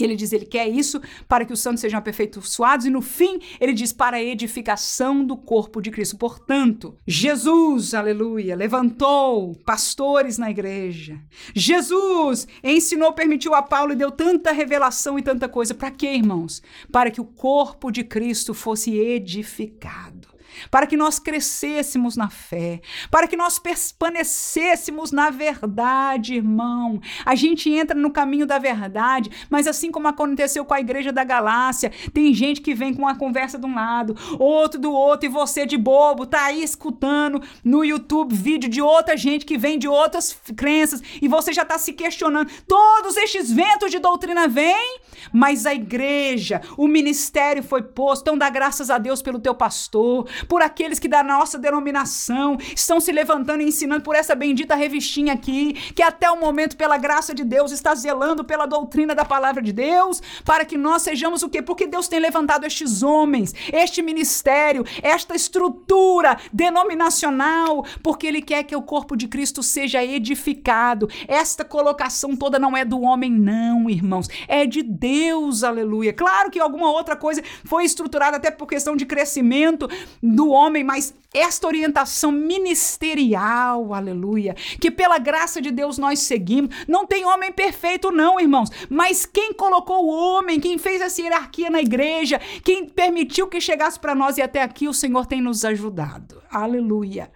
[0.00, 3.38] e ele diz, ele quer isso para que os santos sejam aperfeiçoados, e no fim,
[3.60, 6.16] ele diz para a edificação do corpo de Cristo.
[6.16, 11.20] Portanto, Jesus, aleluia, levantou pastores na igreja.
[11.54, 15.74] Jesus ensinou, permitiu a Paulo e deu tanta revelação e tanta coisa.
[15.74, 16.62] Para quê, irmãos?
[16.90, 20.35] Para que o corpo de Cristo fosse edificado
[20.70, 22.80] para que nós crescêssemos na fé,
[23.10, 27.00] para que nós permanecêssemos na verdade, irmão.
[27.24, 31.24] A gente entra no caminho da verdade, mas assim como aconteceu com a igreja da
[31.24, 35.32] Galácia, tem gente que vem com uma conversa de um lado, outro do outro, e
[35.32, 39.88] você de bobo tá aí escutando no YouTube vídeo de outra gente que vem de
[39.88, 42.50] outras crenças, e você já tá se questionando.
[42.66, 44.98] Todos estes ventos de doutrina vêm,
[45.32, 48.22] mas a igreja, o ministério foi posto.
[48.22, 53.00] Então dá graças a Deus pelo teu pastor, por aqueles que da nossa denominação estão
[53.00, 57.34] se levantando e ensinando por essa bendita revistinha aqui, que até o momento, pela graça
[57.34, 61.48] de Deus, está zelando pela doutrina da palavra de Deus, para que nós sejamos o
[61.48, 61.62] quê?
[61.62, 68.76] Porque Deus tem levantado estes homens, este ministério, esta estrutura denominacional, porque Ele quer que
[68.76, 71.08] o corpo de Cristo seja edificado.
[71.28, 75.15] Esta colocação toda não é do homem, não, irmãos, é de Deus,
[75.62, 76.12] aleluia.
[76.12, 79.88] Claro que alguma outra coisa foi estruturada até por questão de crescimento
[80.22, 86.74] do homem, mas esta orientação ministerial, aleluia, que pela graça de Deus nós seguimos.
[86.88, 91.70] Não tem homem perfeito, não, irmãos, mas quem colocou o homem, quem fez essa hierarquia
[91.70, 95.64] na igreja, quem permitiu que chegasse para nós e até aqui, o Senhor tem nos
[95.64, 97.30] ajudado, aleluia.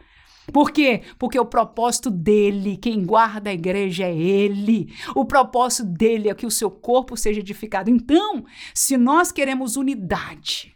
[0.53, 1.03] Por quê?
[1.18, 4.92] Porque o propósito dele, quem guarda a igreja é ele.
[5.14, 7.90] O propósito dele é que o seu corpo seja edificado.
[7.90, 8.44] Então,
[8.74, 10.74] se nós queremos unidade,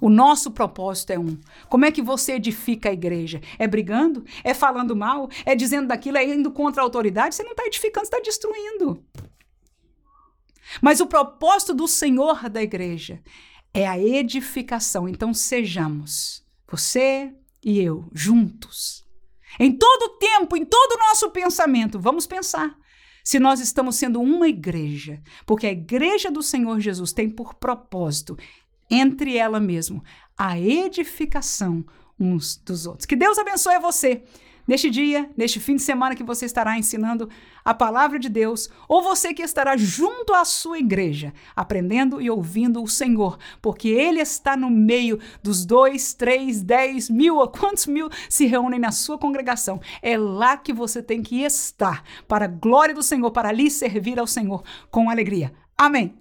[0.00, 1.38] o nosso propósito é um.
[1.68, 3.40] Como é que você edifica a igreja?
[3.58, 4.24] É brigando?
[4.42, 5.28] É falando mal?
[5.44, 6.18] É dizendo daquilo?
[6.18, 7.34] É indo contra a autoridade?
[7.34, 9.04] Você não está edificando, você está destruindo.
[10.82, 13.22] Mas o propósito do Senhor da igreja
[13.72, 15.08] é a edificação.
[15.08, 17.34] Então sejamos, você
[17.64, 19.04] e eu, juntos.
[19.58, 22.76] Em todo tempo, em todo o nosso pensamento, vamos pensar
[23.22, 28.36] se nós estamos sendo uma igreja, porque a igreja do Senhor Jesus tem por propósito
[28.90, 30.04] entre ela mesmo,
[30.36, 31.84] a edificação
[32.20, 33.06] uns dos outros.
[33.06, 34.22] Que Deus abençoe você
[34.66, 37.28] neste dia, neste fim de semana que você estará ensinando
[37.64, 42.82] a palavra de Deus, ou você que estará junto à sua igreja, aprendendo e ouvindo
[42.82, 48.08] o Senhor, porque Ele está no meio dos dois, três, dez mil, ou quantos mil
[48.28, 49.80] se reúnem na sua congregação.
[50.02, 54.18] É lá que você tem que estar, para a glória do Senhor, para lhe servir
[54.18, 55.52] ao Senhor com alegria.
[55.76, 56.14] Amém.